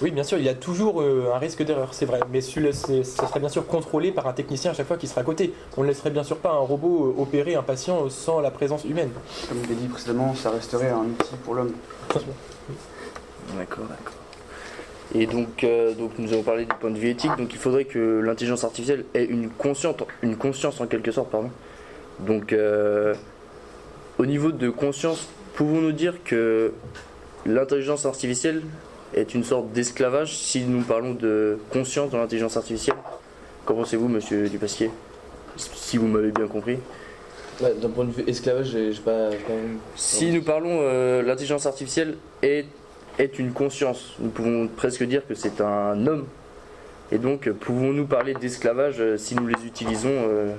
Oui, 0.00 0.10
bien 0.10 0.22
sûr, 0.22 0.38
il 0.38 0.44
y 0.44 0.48
a 0.48 0.54
toujours 0.54 1.00
euh, 1.00 1.32
un 1.34 1.38
risque 1.38 1.64
d'erreur, 1.64 1.88
c'est 1.92 2.06
vrai. 2.06 2.20
Mais 2.30 2.40
ça 2.40 3.26
serait 3.26 3.40
bien 3.40 3.48
sûr 3.48 3.66
contrôlé 3.66 4.12
par 4.12 4.26
un 4.26 4.32
technicien 4.32 4.72
à 4.72 4.74
chaque 4.74 4.86
fois 4.86 4.96
qui 4.96 5.06
sera 5.06 5.20
à 5.22 5.24
côté. 5.24 5.52
On 5.76 5.82
ne 5.82 5.88
laisserait 5.88 6.10
bien 6.10 6.24
sûr 6.24 6.36
pas 6.38 6.50
un 6.50 6.58
robot 6.58 7.14
opérer 7.18 7.54
un 7.54 7.62
patient 7.62 8.08
sans 8.10 8.40
la 8.40 8.50
présence 8.50 8.84
humaine. 8.84 9.10
Comme 9.48 9.58
je 9.62 9.68
l'ai 9.68 9.74
dit 9.74 9.86
précédemment, 9.88 10.34
ça 10.34 10.50
resterait 10.50 10.90
un 10.90 11.04
outil 11.04 11.34
pour 11.44 11.54
l'homme. 11.54 11.72
D'accord, 13.56 13.84
d'accord. 13.88 14.21
Et 15.14 15.26
donc, 15.26 15.62
euh, 15.64 15.92
donc 15.94 16.12
nous 16.18 16.32
avons 16.32 16.42
parlé 16.42 16.64
du 16.64 16.72
point 16.80 16.90
de 16.90 16.98
vue 16.98 17.10
éthique, 17.10 17.32
donc 17.36 17.52
il 17.52 17.58
faudrait 17.58 17.84
que 17.84 18.20
l'intelligence 18.24 18.64
artificielle 18.64 19.04
ait 19.14 19.24
une 19.24 19.50
conscience, 19.50 19.94
une 20.22 20.36
conscience 20.36 20.80
en 20.80 20.86
quelque 20.86 21.10
sorte, 21.10 21.30
pardon. 21.30 21.50
Donc, 22.20 22.52
euh, 22.52 23.14
au 24.18 24.24
niveau 24.26 24.52
de 24.52 24.70
conscience, 24.70 25.28
pouvons-nous 25.54 25.92
dire 25.92 26.14
que 26.24 26.72
l'intelligence 27.44 28.06
artificielle 28.06 28.62
est 29.14 29.34
une 29.34 29.44
sorte 29.44 29.70
d'esclavage 29.72 30.34
si 30.36 30.62
nous 30.62 30.82
parlons 30.82 31.12
de 31.12 31.58
conscience 31.70 32.10
dans 32.10 32.18
l'intelligence 32.18 32.56
artificielle? 32.56 32.96
Qu'en 33.66 33.74
pensez-vous, 33.74 34.08
monsieur 34.08 34.48
Dupasquier 34.48 34.90
Si 35.56 35.98
vous 35.98 36.06
m'avez 36.06 36.30
bien 36.30 36.46
compris. 36.46 36.78
Ouais, 37.60 37.74
D'un 37.74 37.90
point 37.90 38.06
de 38.06 38.12
vue 38.12 38.24
esclavage, 38.26 38.68
j'ai 38.68 38.92
pas, 39.04 39.28
pas- 39.28 39.52
Si 39.94 40.30
nous 40.30 40.42
parlons, 40.42 40.78
euh, 40.80 41.22
l'intelligence 41.22 41.66
artificielle 41.66 42.16
est, 42.42 42.64
est 43.18 43.38
une 43.38 43.52
conscience. 43.52 44.12
Nous 44.18 44.30
pouvons 44.30 44.68
presque 44.68 45.04
dire 45.04 45.26
que 45.26 45.34
c'est 45.34 45.60
un 45.60 46.06
homme. 46.06 46.26
Et 47.10 47.18
donc, 47.18 47.50
pouvons-nous 47.50 48.06
parler 48.06 48.34
d'esclavage 48.34 48.96
euh, 49.00 49.18
si 49.18 49.34
nous 49.34 49.46
les 49.46 49.66
utilisons 49.66 50.08
euh, 50.10 50.54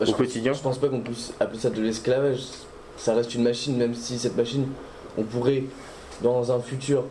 Bah, 0.00 0.06
au 0.06 0.10
je, 0.10 0.12
quotidien 0.12 0.52
je 0.52 0.60
pense 0.60 0.78
pas 0.78 0.88
qu'on 0.88 1.00
puisse 1.00 1.32
appeler 1.38 1.60
ça 1.60 1.70
de 1.70 1.80
l'esclavage. 1.80 2.40
Ça 2.96 3.14
reste 3.14 3.34
une 3.34 3.44
machine, 3.44 3.76
même 3.76 3.94
si 3.94 4.18
cette 4.18 4.36
machine, 4.36 4.66
on 5.16 5.22
pourrait, 5.22 5.62
dans 6.20 6.50
un 6.50 6.60
futur, 6.60 7.04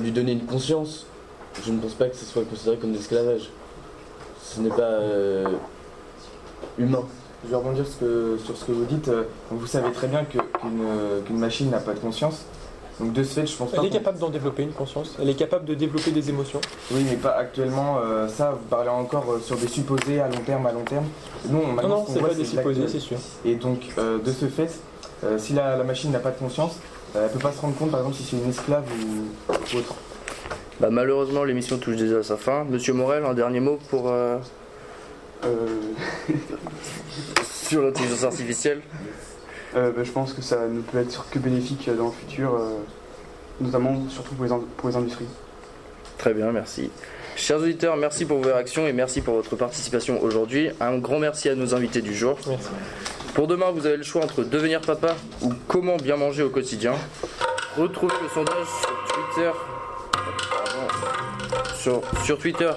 lui 0.00 0.10
donner 0.10 0.32
une 0.32 0.46
conscience. 0.46 1.06
Je 1.64 1.70
ne 1.70 1.78
pense 1.78 1.94
pas 1.94 2.08
que 2.08 2.16
ce 2.16 2.24
soit 2.24 2.44
considéré 2.44 2.76
comme 2.76 2.90
de 2.90 2.96
l'esclavage. 2.96 3.50
Ce 4.42 4.60
n'est 4.60 4.70
pas 4.70 4.82
euh, 4.82 5.46
humain. 6.78 7.04
Je 7.44 7.50
vais 7.50 7.56
rebondir 7.56 7.86
sur 7.86 8.56
ce 8.56 8.64
que, 8.64 8.72
vous 8.72 8.84
dites. 8.84 9.10
Vous 9.50 9.66
savez 9.66 9.92
très 9.92 10.06
bien 10.08 10.24
qu'une 10.24 11.38
machine 11.38 11.70
n'a 11.70 11.78
pas 11.78 11.92
de 11.92 11.98
conscience. 11.98 12.46
Donc 13.00 13.12
de 13.12 13.24
ce 13.24 13.40
fait, 13.40 13.46
je 13.46 13.56
pense 13.56 13.70
pas. 13.70 13.78
Elle 13.78 13.86
est 13.86 13.90
capable 13.90 14.18
d'en 14.18 14.28
développer 14.28 14.62
une 14.62 14.72
conscience, 14.72 15.16
elle 15.20 15.28
est 15.28 15.34
capable 15.34 15.64
de 15.64 15.74
développer 15.74 16.10
des 16.10 16.28
émotions. 16.28 16.60
Oui, 16.92 17.04
mais 17.08 17.16
pas 17.16 17.32
actuellement. 17.36 17.98
euh, 18.04 18.28
ça, 18.28 18.52
vous 18.52 18.66
parlez 18.68 18.90
encore 18.90 19.24
euh, 19.32 19.40
sur 19.40 19.56
des 19.56 19.66
supposés 19.68 20.20
à 20.20 20.28
long 20.28 20.40
terme, 20.44 20.66
à 20.66 20.72
long 20.72 20.84
terme. 20.84 21.06
Nous, 21.48 21.58
on, 21.58 21.66
Non, 21.68 21.72
maintenant, 21.72 21.88
non, 21.88 22.04
c'est 22.06 22.18
voit, 22.20 22.28
pas 22.28 22.34
des 22.34 22.44
c'est 22.44 22.56
supposés, 22.56 22.88
c'est 22.88 23.00
sûr. 23.00 23.16
Et 23.44 23.54
donc, 23.56 23.80
euh, 23.98 24.18
de 24.18 24.30
ce 24.30 24.46
fait, 24.46 24.78
euh, 25.24 25.38
si 25.38 25.52
la, 25.54 25.76
la 25.76 25.84
machine 25.84 26.12
n'a 26.12 26.18
pas 26.20 26.30
de 26.30 26.38
conscience, 26.38 26.76
euh, 27.16 27.26
elle 27.26 27.32
peut 27.32 27.38
pas 27.38 27.52
se 27.52 27.60
rendre 27.60 27.74
compte, 27.76 27.90
par 27.90 28.00
exemple, 28.00 28.16
si 28.16 28.24
c'est 28.24 28.36
une 28.36 28.48
esclave 28.50 28.84
ou, 28.84 29.52
ou 29.52 29.78
autre. 29.78 29.94
Bah, 30.80 30.88
malheureusement, 30.90 31.44
l'émission 31.44 31.78
touche 31.78 31.96
déjà 31.96 32.18
à 32.18 32.22
sa 32.22 32.36
fin. 32.36 32.64
Monsieur 32.64 32.92
Morel, 32.92 33.24
un 33.24 33.34
dernier 33.34 33.60
mot 33.60 33.78
pour 33.90 34.10
euh, 34.10 34.36
Euh, 35.44 35.66
sur 37.42 37.82
l'intelligence 37.82 38.24
artificielle? 38.24 38.80
Euh, 39.76 39.90
bah, 39.92 40.02
je 40.04 40.10
pense 40.10 40.32
que 40.32 40.42
ça 40.42 40.66
ne 40.68 40.80
peut 40.80 40.98
être 40.98 41.26
que 41.30 41.38
bénéfique 41.38 41.88
dans 41.96 42.06
le 42.06 42.12
futur, 42.12 42.54
euh, 42.54 42.78
notamment 43.60 44.08
surtout 44.08 44.34
pour 44.34 44.44
les, 44.44 44.52
in- 44.52 44.60
pour 44.76 44.88
les 44.88 44.96
industries. 44.96 45.26
Très 46.18 46.34
bien, 46.34 46.52
merci. 46.52 46.90
Chers 47.36 47.58
auditeurs, 47.58 47.96
merci 47.96 48.24
pour 48.26 48.38
vos 48.38 48.44
réactions 48.52 48.86
et 48.86 48.92
merci 48.92 49.22
pour 49.22 49.34
votre 49.34 49.56
participation 49.56 50.22
aujourd'hui. 50.22 50.70
Un 50.80 50.98
grand 50.98 51.18
merci 51.18 51.48
à 51.48 51.54
nos 51.54 51.74
invités 51.74 52.02
du 52.02 52.14
jour. 52.14 52.38
Merci. 52.46 52.68
Pour 53.34 53.46
demain, 53.46 53.70
vous 53.70 53.86
avez 53.86 53.96
le 53.96 54.02
choix 54.02 54.22
entre 54.22 54.44
devenir 54.44 54.82
papa 54.82 55.16
ou 55.40 55.50
comment 55.66 55.96
bien 55.96 56.16
manger 56.16 56.42
au 56.42 56.50
quotidien. 56.50 56.92
Retrouvez 57.78 58.14
le 58.22 58.28
sondage 58.28 58.66
sur 58.66 59.04
Twitter. 59.34 59.50
Sur, 61.74 62.02
sur 62.24 62.38
Twitter, 62.38 62.70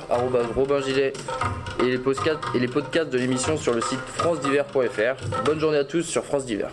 Robin 0.55 0.81
Gilet, 0.81 1.13
et 1.81 1.85
les 1.85 1.97
podcasts, 1.99 2.39
et 2.55 2.59
les 2.59 2.67
podcasts 2.67 3.09
de 3.11 3.17
l'émission 3.19 3.55
sur 3.57 3.73
le 3.73 3.81
site 3.81 3.99
francediver.fr. 4.15 5.43
Bonne 5.43 5.59
journée 5.59 5.77
à 5.77 5.83
tous 5.83 6.01
sur 6.01 6.23
France 6.25 6.45
Diver. 6.45 6.63